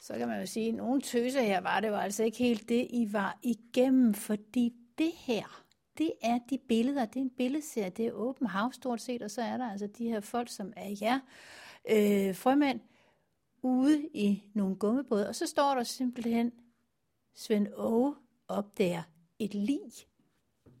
så 0.00 0.14
kan 0.14 0.28
man 0.28 0.40
jo 0.40 0.46
sige, 0.46 0.68
at 0.68 0.74
nogle 0.74 1.00
tøser 1.00 1.42
her 1.42 1.60
var 1.60 1.80
det 1.80 1.92
var 1.92 2.00
altså 2.00 2.24
ikke 2.24 2.38
helt 2.38 2.68
det, 2.68 2.86
I 2.90 3.08
var 3.12 3.38
igennem, 3.42 4.14
fordi 4.14 4.72
det 4.98 5.12
her, 5.14 5.64
det 5.98 6.12
er 6.22 6.38
de 6.50 6.58
billeder, 6.58 7.04
det 7.04 7.16
er 7.16 7.20
en 7.20 7.30
billedserie, 7.30 7.90
det 7.90 8.06
er 8.06 8.12
åben 8.12 8.46
hav 8.46 8.72
stort 8.72 9.00
set, 9.00 9.22
og 9.22 9.30
så 9.30 9.42
er 9.42 9.56
der 9.56 9.70
altså 9.70 9.86
de 9.86 10.08
her 10.08 10.20
folk, 10.20 10.48
som 10.48 10.72
er 10.76 10.96
jer, 11.00 11.18
øh, 11.90 12.34
frømænd, 12.34 12.80
ude 13.62 14.08
i 14.14 14.42
nogle 14.54 14.76
gummibåde, 14.76 15.28
og 15.28 15.34
så 15.34 15.46
står 15.46 15.74
der 15.74 15.82
simpelthen 15.82 16.52
Svend 17.34 17.66
Åge 17.76 18.14
der 18.78 19.02
et 19.38 19.54
lig. 19.54 19.92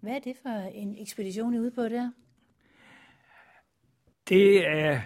Hvad 0.00 0.12
er 0.12 0.18
det 0.18 0.36
for 0.42 0.70
en 0.74 0.98
ekspedition, 0.98 1.54
I 1.54 1.56
er 1.56 1.60
ude 1.60 1.70
på 1.70 1.82
der? 1.82 2.10
Det 4.28 4.66
er 4.66 5.00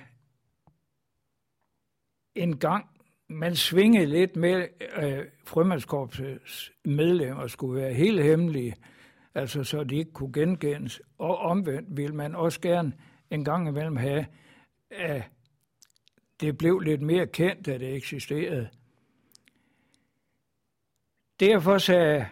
en 2.34 2.58
gang, 2.58 2.86
man 3.28 3.56
svingede 3.56 4.06
lidt 4.06 4.36
med, 4.36 4.68
øh, 4.80 4.88
at 4.92 5.26
frømandskorpsets 5.44 6.72
medlemmer 6.84 7.46
skulle 7.46 7.82
være 7.82 7.94
helt 7.94 8.22
hemmelige, 8.22 8.74
altså 9.34 9.64
så 9.64 9.84
de 9.84 9.96
ikke 9.96 10.12
kunne 10.12 10.32
genkendes. 10.32 11.00
Og 11.18 11.38
omvendt 11.38 11.96
vil 11.96 12.14
man 12.14 12.34
også 12.34 12.60
gerne 12.60 12.92
en 13.30 13.44
gang 13.44 13.68
imellem 13.68 13.96
have, 13.96 14.26
at 14.90 15.22
det 16.40 16.58
blev 16.58 16.78
lidt 16.78 17.02
mere 17.02 17.26
kendt, 17.26 17.68
at 17.68 17.80
det 17.80 17.94
eksisterede. 17.94 18.68
Derfor 21.40 21.78
sagde 21.78 22.26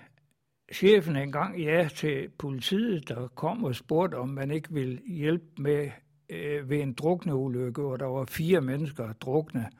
chefen 0.72 1.16
engang 1.16 1.62
ja 1.62 1.88
til 1.94 2.28
politiet, 2.38 3.08
der 3.08 3.28
kom 3.28 3.64
og 3.64 3.74
spurgte, 3.74 4.14
om 4.14 4.28
man 4.28 4.50
ikke 4.50 4.72
ville 4.72 5.00
hjælpe 5.06 5.62
med 5.62 5.90
øh, 6.28 6.70
ved 6.70 6.80
en 6.80 6.92
drukneulykke, 6.92 7.82
hvor 7.82 7.96
der 7.96 8.06
var 8.06 8.24
fire 8.24 8.60
mennesker 8.60 9.12
drukne, 9.12 9.70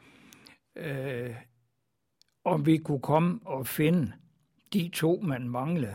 øh, 0.77 1.35
om 2.45 2.67
vi 2.67 2.79
kunne 2.79 3.01
komme 3.01 3.41
og 3.45 3.67
finde 3.67 4.13
de 4.73 4.91
to, 4.93 5.21
man 5.23 5.49
manglede. 5.49 5.95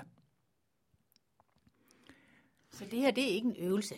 Så 2.71 2.85
det 2.91 2.99
her, 2.99 3.11
det 3.11 3.23
er 3.23 3.35
ikke 3.35 3.47
en 3.47 3.55
øvelse? 3.59 3.95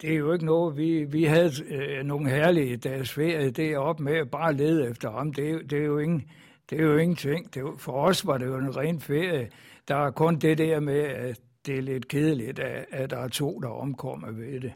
Det 0.00 0.12
er 0.12 0.16
jo 0.16 0.32
ikke 0.32 0.44
noget. 0.44 0.76
Vi, 0.76 1.04
vi 1.04 1.24
havde 1.24 1.50
øh, 1.66 2.04
nogle 2.04 2.30
herlige 2.30 2.76
dages 2.76 3.12
ferie 3.12 3.50
deroppe 3.50 4.02
med 4.02 4.12
at 4.12 4.30
bare 4.30 4.54
lede 4.54 4.90
efter 4.90 5.10
ham. 5.10 5.32
Det, 5.32 5.70
det, 5.70 5.78
er 5.78 5.84
jo 5.84 5.98
ingen, 5.98 6.30
det 6.70 6.80
er 6.80 6.84
jo 6.84 6.96
ingenting. 6.96 7.54
Det, 7.54 7.62
for 7.78 7.92
os 7.92 8.26
var 8.26 8.38
det 8.38 8.46
jo 8.46 8.58
en 8.58 8.76
ren 8.76 9.00
ferie. 9.00 9.50
Der 9.88 9.96
er 9.96 10.10
kun 10.10 10.36
det 10.36 10.58
der 10.58 10.80
med, 10.80 11.00
at 11.00 11.40
det 11.66 11.78
er 11.78 11.82
lidt 11.82 12.08
kedeligt, 12.08 12.58
at, 12.58 12.86
at 12.90 13.10
der 13.10 13.18
er 13.18 13.28
to, 13.28 13.60
der 13.60 13.68
omkommer 13.68 14.30
ved 14.30 14.60
det. 14.60 14.72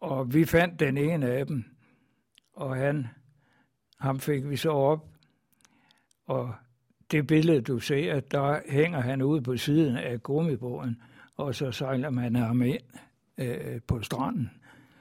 Og 0.00 0.34
vi 0.34 0.44
fandt 0.44 0.80
den 0.80 0.96
ene 0.96 1.26
af 1.26 1.46
dem, 1.46 1.64
og 2.52 2.76
han, 2.76 3.06
ham 4.00 4.20
fik 4.20 4.48
vi 4.48 4.56
så 4.56 4.70
op. 4.70 5.08
Og 6.26 6.54
det 7.10 7.26
billede, 7.26 7.60
du 7.60 7.78
ser, 7.78 8.20
der 8.20 8.60
hænger 8.68 9.00
han 9.00 9.22
ude 9.22 9.42
på 9.42 9.56
siden 9.56 9.96
af 9.96 10.22
gummibåden, 10.22 11.02
og 11.36 11.54
så 11.54 11.72
sejler 11.72 12.10
man 12.10 12.36
ham 12.36 12.62
ind 12.62 12.82
øh, 13.38 13.80
på 13.86 14.02
stranden. 14.02 14.50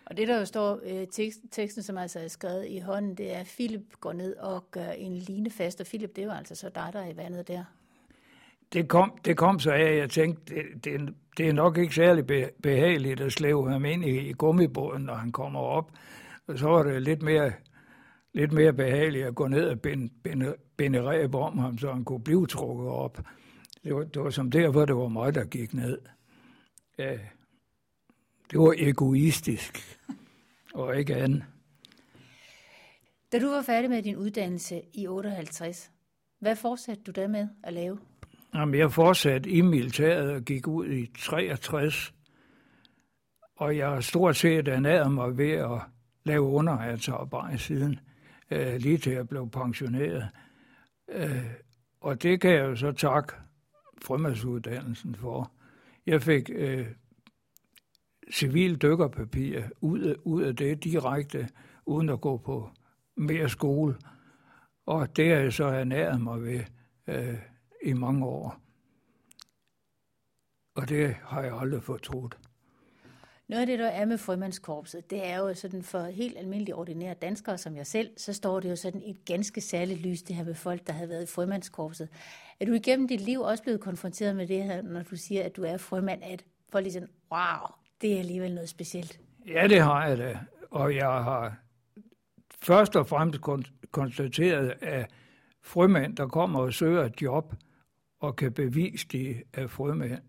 Og 0.09 0.17
det, 0.17 0.27
der 0.27 0.39
jo 0.39 0.45
står 0.45 0.79
øh, 0.83 1.07
tekst, 1.07 1.39
teksten, 1.51 1.83
som 1.83 1.97
altså 1.97 2.19
er 2.19 2.27
skrevet 2.27 2.65
i 2.69 2.79
hånden, 2.79 3.15
det 3.15 3.35
er, 3.35 3.39
at 3.39 3.53
Philip 3.55 3.81
går 3.99 4.13
ned 4.13 4.35
og 4.35 4.71
gør 4.71 4.89
en 4.89 5.15
line 5.17 5.49
fast, 5.49 5.81
og 5.81 5.87
Philip, 5.87 6.15
det 6.15 6.27
var 6.27 6.33
altså 6.33 6.55
så 6.55 6.69
dig, 6.75 6.89
der 6.93 6.99
er 6.99 7.09
i 7.09 7.17
vandet 7.17 7.47
der. 7.47 7.63
Det 8.73 8.87
kom, 8.87 9.17
det 9.25 9.37
kom 9.37 9.59
så 9.59 9.71
af, 9.71 9.83
at 9.83 9.97
jeg 9.97 10.09
tænkte, 10.09 10.55
det, 10.55 10.85
det, 10.85 11.15
det 11.37 11.47
er 11.47 11.53
nok 11.53 11.77
ikke 11.77 11.95
særlig 11.95 12.51
behageligt 12.63 13.21
at 13.21 13.31
slæve 13.31 13.71
ham 13.71 13.85
ind 13.85 14.05
i, 14.05 14.29
i 14.29 14.33
gummibåden, 14.33 15.03
når 15.03 15.13
han 15.13 15.31
kommer 15.31 15.59
op. 15.59 15.91
Og 16.47 16.59
så 16.59 16.67
var 16.67 16.83
det 16.83 17.01
lidt 17.01 17.21
mere, 17.21 17.53
lidt 18.33 18.51
mere 18.51 18.73
behageligt 18.73 19.25
at 19.25 19.35
gå 19.35 19.47
ned 19.47 19.67
og 19.67 19.81
binde, 19.81 20.09
binde, 20.23 20.55
binde 20.77 21.01
ræb 21.01 21.35
om 21.35 21.57
ham, 21.57 21.77
så 21.77 21.91
han 21.91 22.03
kunne 22.03 22.23
blive 22.23 22.47
trukket 22.47 22.87
op. 22.87 23.21
Det 23.83 23.95
var, 23.95 24.03
det 24.03 24.21
var 24.21 24.29
som 24.29 24.51
derfor, 24.51 24.85
det 24.85 24.95
var 24.95 25.07
mig, 25.07 25.35
der 25.35 25.45
gik 25.45 25.73
ned. 25.73 25.97
Ja, 26.97 27.17
det 28.51 28.59
var 28.59 28.75
egoistisk, 28.77 29.99
og 30.73 30.97
ikke 30.97 31.15
andet. 31.15 31.43
Da 33.31 33.39
du 33.39 33.47
var 33.49 33.61
færdig 33.61 33.89
med 33.89 34.03
din 34.03 34.15
uddannelse 34.15 34.81
i 34.93 35.07
58, 35.07 35.91
hvad 36.39 36.55
fortsatte 36.55 37.03
du 37.03 37.11
da 37.11 37.27
med 37.27 37.47
at 37.63 37.73
lave? 37.73 37.99
Jamen, 38.53 38.79
jeg 38.79 38.91
fortsatte 38.91 39.49
i 39.49 39.61
militæret 39.61 40.31
og 40.31 40.41
gik 40.41 40.67
ud 40.67 40.87
i 40.87 41.11
63, 41.17 42.13
og 43.55 43.77
jeg 43.77 43.89
har 43.89 44.01
stort 44.01 44.35
set 44.35 44.67
ernæret 44.67 45.11
mig 45.11 45.37
ved 45.37 45.51
at 45.51 45.81
lave 46.25 46.41
underhandsarbejde 46.41 47.57
siden, 47.57 47.99
øh, 48.51 48.75
lige 48.75 48.97
til 48.97 49.13
jeg 49.13 49.27
blev 49.27 49.49
pensioneret. 49.49 50.29
Øh, 51.09 51.45
og 52.01 52.23
det 52.23 52.41
kan 52.41 52.51
jeg 52.51 52.65
jo 52.65 52.75
så 52.75 52.91
takke 52.91 53.33
frømandsuddannelsen 54.01 55.15
for. 55.15 55.51
Jeg 56.05 56.21
fik 56.21 56.49
øh, 56.53 56.87
civil 58.33 58.75
dykkerpapir 58.75 59.61
ud 59.81 59.99
af, 59.99 60.15
ud 60.23 60.43
af 60.43 60.55
det 60.55 60.83
direkte, 60.83 61.49
uden 61.85 62.09
at 62.09 62.21
gå 62.21 62.37
på 62.37 62.69
mere 63.17 63.49
skole. 63.49 63.95
Og 64.85 65.15
det 65.15 65.29
har 65.29 65.37
jeg 65.37 65.53
så 65.53 65.65
ernæret 65.65 66.21
mig 66.21 66.43
ved 66.43 66.61
øh, 67.07 67.37
i 67.83 67.93
mange 67.93 68.25
år. 68.25 68.59
Og 70.75 70.89
det 70.89 71.13
har 71.13 71.41
jeg 71.41 71.53
aldrig 71.53 71.83
fortrudt. 71.83 72.37
Noget 73.47 73.61
af 73.61 73.67
det, 73.67 73.79
der 73.79 73.87
er 73.87 74.05
med 74.05 74.17
frømandskorpset, 74.17 75.09
det 75.09 75.27
er 75.27 75.37
jo 75.37 75.53
sådan 75.53 75.83
for 75.83 76.03
helt 76.03 76.37
almindelige 76.37 76.75
ordinære 76.75 77.13
danskere 77.13 77.57
som 77.57 77.75
jeg 77.75 77.87
selv, 77.87 78.09
så 78.17 78.33
står 78.33 78.59
det 78.59 78.69
jo 78.69 78.75
sådan 78.75 79.01
et 79.05 79.25
ganske 79.25 79.61
særligt 79.61 79.99
lys, 80.01 80.21
det 80.21 80.35
her 80.35 80.43
med 80.43 80.55
folk, 80.55 80.87
der 80.87 80.93
har 80.93 81.05
været 81.05 81.23
i 81.23 81.27
frømandskorpset. 81.27 82.09
Er 82.59 82.65
du 82.65 82.73
igennem 82.73 83.07
dit 83.07 83.21
liv 83.21 83.39
også 83.39 83.63
blevet 83.63 83.81
konfronteret 83.81 84.35
med 84.35 84.47
det 84.47 84.63
her, 84.63 84.81
når 84.81 85.03
du 85.03 85.15
siger, 85.15 85.43
at 85.43 85.55
du 85.55 85.63
er 85.63 85.77
frømand, 85.77 86.23
at 86.23 86.45
folk 86.71 86.83
lige 86.83 86.93
sådan, 86.93 87.09
wow, 87.31 87.78
det 88.01 88.13
er 88.13 88.19
alligevel 88.19 88.53
noget 88.53 88.69
specielt. 88.69 89.19
Ja, 89.47 89.67
det 89.67 89.81
har 89.81 90.07
jeg 90.07 90.17
da. 90.17 90.39
Og 90.71 90.95
jeg 90.95 91.07
har 91.07 91.55
først 92.61 92.95
og 92.95 93.07
fremmest 93.07 93.41
konstateret, 93.91 94.73
at 94.81 95.11
frømænd, 95.63 96.15
der 96.15 96.27
kommer 96.27 96.59
og 96.59 96.73
søger 96.73 97.03
et 97.05 97.21
job, 97.21 97.53
og 98.19 98.35
kan 98.35 98.53
bevise, 98.53 99.07
de 99.07 99.43
er 99.53 99.67
frømænd. 99.67 100.21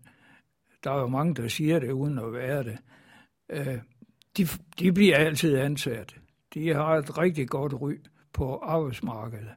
Der 0.83 0.91
er 0.91 0.99
jo 0.99 1.07
mange, 1.07 1.35
der 1.35 1.47
siger 1.47 1.79
det, 1.79 1.91
uden 1.91 2.19
at 2.19 2.33
være 2.33 2.63
det. 2.63 2.77
Øh, 3.49 3.77
de, 4.37 4.47
de 4.79 4.93
bliver 4.93 5.17
altid 5.17 5.57
ansat. 5.57 6.15
De 6.53 6.73
har 6.73 6.95
et 6.95 7.17
rigtig 7.17 7.49
godt 7.49 7.73
ry 7.73 7.93
på 8.33 8.57
arbejdsmarkedet. 8.57 9.49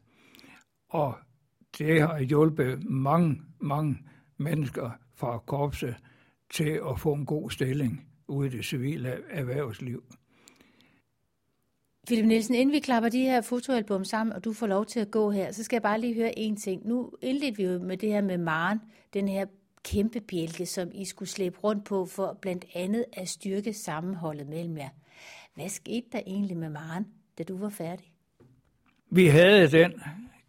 Og 0.89 1.15
det 1.79 2.01
har 2.01 2.21
hjulpet 2.21 2.85
mange, 2.85 3.43
mange 3.61 3.99
mennesker 4.37 4.91
fra 5.15 5.39
korpset 5.39 5.97
til 6.55 6.81
at 6.91 7.01
få 7.01 7.13
en 7.13 7.27
god 7.27 7.51
stilling 7.51 8.07
ude 8.29 8.49
i 8.49 8.51
det 8.51 8.65
civile 8.65 9.17
erhvervsliv. 9.31 10.05
Philip 12.07 12.25
Nielsen, 12.25 12.55
inden 12.55 12.73
vi 12.73 12.81
klapper 12.81 13.09
de 13.09 13.23
her 13.23 13.41
fotoalbum 13.41 14.05
sammen, 14.05 14.37
og 14.37 14.45
du 14.45 14.53
får 14.53 14.67
lov 14.67 14.87
til 14.87 15.01
at 15.01 15.11
gå 15.11 15.31
her, 15.31 15.53
så 15.53 15.65
skal 15.65 15.77
jeg 15.77 15.83
bare 15.83 16.01
lige 16.01 16.15
høre 16.15 16.39
en 16.39 16.57
ting. 16.57 16.89
Nu 16.89 17.11
indledte 17.23 17.57
vi 17.57 17.65
jo 17.65 17.79
med 17.79 17.97
det 17.97 18.09
her 18.09 18.21
med 18.21 18.39
Maren, 18.39 18.81
den 19.15 19.29
her 19.29 19.47
kæmpe 19.85 20.21
bjælke, 20.21 20.67
som 20.67 20.89
I 20.95 21.05
skulle 21.05 21.29
slæbe 21.29 21.59
rundt 21.59 21.85
på 21.85 22.07
for 22.07 22.39
blandt 22.43 22.65
andet 22.75 23.05
at 23.13 23.29
styrke 23.29 23.73
sammenholdet 23.73 24.49
mellem 24.49 24.77
jer. 24.77 24.89
Hvad 25.55 25.69
skete 25.69 26.07
der 26.13 26.21
egentlig 26.27 26.57
med 26.57 26.69
Maren, 26.71 27.07
da 27.39 27.43
du 27.43 27.57
var 27.57 27.69
færdig? 27.69 28.13
Vi 29.11 29.27
havde 29.27 29.71
den 29.71 29.93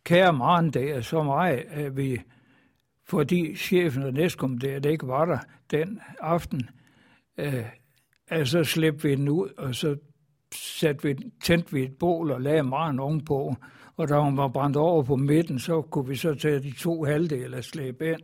kære 0.03 0.33
Maren 0.33 0.71
der 0.71 1.01
så 1.01 1.23
meget, 1.23 1.59
at 1.69 1.97
vi, 1.97 2.21
fordi 3.07 3.55
chefen 3.55 4.03
og 4.03 4.13
næstkommanderende 4.13 4.91
ikke 4.91 5.07
var 5.07 5.25
der 5.25 5.37
den 5.71 5.99
aften, 6.19 6.69
øh, 7.37 7.65
altså 8.27 8.63
slæbte 8.63 9.03
vi 9.03 9.15
den 9.15 9.29
ud, 9.29 9.49
og 9.57 9.75
så 9.75 9.97
satte 10.55 11.07
vi, 11.07 11.15
tændte 11.43 11.73
vi 11.73 11.83
et 11.83 11.97
bål 11.97 12.31
og 12.31 12.41
lagde 12.41 12.63
Maren 12.63 12.99
ovenpå, 12.99 13.55
og 13.97 14.09
da 14.09 14.19
hun 14.19 14.37
var 14.37 14.47
brændt 14.47 14.77
over 14.77 15.03
på 15.03 15.15
midten, 15.15 15.59
så 15.59 15.81
kunne 15.81 16.07
vi 16.07 16.15
så 16.15 16.33
tage 16.33 16.59
de 16.59 16.71
to 16.71 17.03
halvdele 17.03 17.57
og 17.57 17.63
slæbe 17.63 18.09
ind, 18.09 18.21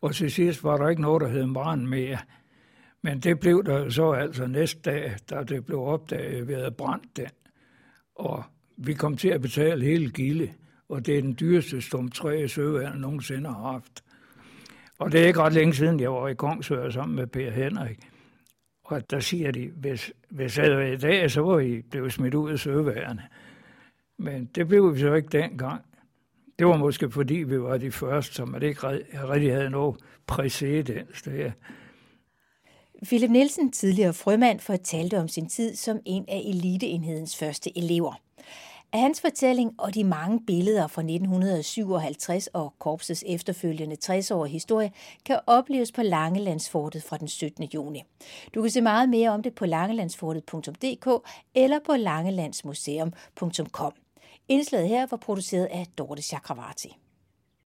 og 0.00 0.14
til 0.14 0.30
sidst 0.30 0.64
var 0.64 0.76
der 0.76 0.88
ikke 0.88 1.02
noget, 1.02 1.20
der 1.20 1.28
hed 1.28 1.46
Maren 1.46 1.86
mere. 1.86 2.18
Men 3.02 3.20
det 3.20 3.40
blev 3.40 3.64
der 3.64 3.88
så 3.88 4.10
altså 4.10 4.46
næste 4.46 4.80
dag, 4.80 5.16
da 5.30 5.42
det 5.42 5.66
blev 5.66 5.80
opdaget, 5.80 6.40
at 6.40 6.48
vi 6.48 6.52
havde 6.52 6.70
brændt 6.70 7.16
den. 7.16 7.30
Og 8.14 8.44
vi 8.76 8.94
kom 8.94 9.16
til 9.16 9.28
at 9.28 9.40
betale 9.40 9.84
hele 9.84 10.10
gilde, 10.10 10.52
og 10.88 11.06
det 11.06 11.18
er 11.18 11.22
den 11.22 11.36
dyreste 11.40 11.80
stum 11.80 12.10
træ, 12.10 12.46
Søvand 12.46 12.98
nogensinde 12.98 13.48
har 13.48 13.72
haft. 13.72 14.04
Og 15.00 15.12
det 15.12 15.20
er 15.20 15.26
ikke 15.26 15.40
ret 15.40 15.52
længe 15.52 15.74
siden, 15.74 16.00
jeg 16.00 16.12
var 16.12 16.28
i 16.28 16.34
Kongsør 16.34 16.90
sammen 16.90 17.16
med 17.16 17.26
Per 17.26 17.50
Henrik. 17.50 17.98
Og 18.84 19.10
der 19.10 19.20
siger 19.20 19.50
de, 19.50 19.70
hvis, 19.76 20.12
hvis 20.30 20.58
jeg 20.58 20.76
var 20.76 20.82
i 20.82 20.96
dag, 20.96 21.30
så 21.30 21.40
var 21.40 21.58
I 21.58 21.82
blevet 21.82 22.12
smidt 22.12 22.34
ud 22.34 22.50
af 22.50 22.58
søværende. 22.58 23.22
Men 24.18 24.44
det 24.54 24.68
blev 24.68 24.94
vi 24.94 25.00
så 25.00 25.14
ikke 25.14 25.28
dengang. 25.28 25.82
Det 26.58 26.66
var 26.66 26.76
måske 26.76 27.10
fordi, 27.10 27.34
vi 27.34 27.60
var 27.60 27.78
de 27.78 27.90
første, 27.90 28.34
som 28.34 28.48
man 28.48 28.62
ikke 28.62 28.88
rigtig 29.28 29.52
havde 29.52 29.70
noget 29.70 29.96
præcedens 30.26 31.22
der. 31.22 31.50
Philip 33.06 33.30
Nielsen, 33.30 33.72
tidligere 33.72 34.12
frømand, 34.12 34.60
fortalte 34.60 35.18
om 35.18 35.28
sin 35.28 35.48
tid 35.48 35.76
som 35.76 36.00
en 36.06 36.24
af 36.28 36.42
eliteenhedens 36.46 37.36
første 37.36 37.78
elever. 37.78 38.20
Af 38.92 39.00
hans 39.00 39.20
fortælling 39.20 39.74
og 39.78 39.94
de 39.94 40.04
mange 40.04 40.40
billeder 40.46 40.86
fra 40.86 41.02
1957 41.02 42.46
og 42.46 42.74
korpsets 42.78 43.24
efterfølgende 43.26 43.96
60-årige 44.04 44.52
historie 44.52 44.92
kan 45.24 45.40
opleves 45.46 45.92
på 45.92 46.02
Langelandsfortet 46.02 47.02
fra 47.02 47.16
den 47.16 47.28
17. 47.28 47.64
juni. 47.64 48.02
Du 48.54 48.62
kan 48.62 48.70
se 48.70 48.80
meget 48.80 49.08
mere 49.08 49.30
om 49.30 49.42
det 49.42 49.54
på 49.54 49.66
langelandsfortet.dk 49.66 51.28
eller 51.54 51.78
på 51.86 51.96
langelandsmuseum.com. 51.96 53.92
Indslaget 54.48 54.88
her 54.88 55.06
var 55.10 55.16
produceret 55.16 55.66
af 55.66 55.86
Dorte 55.98 56.22
Chakravarti. 56.22 56.96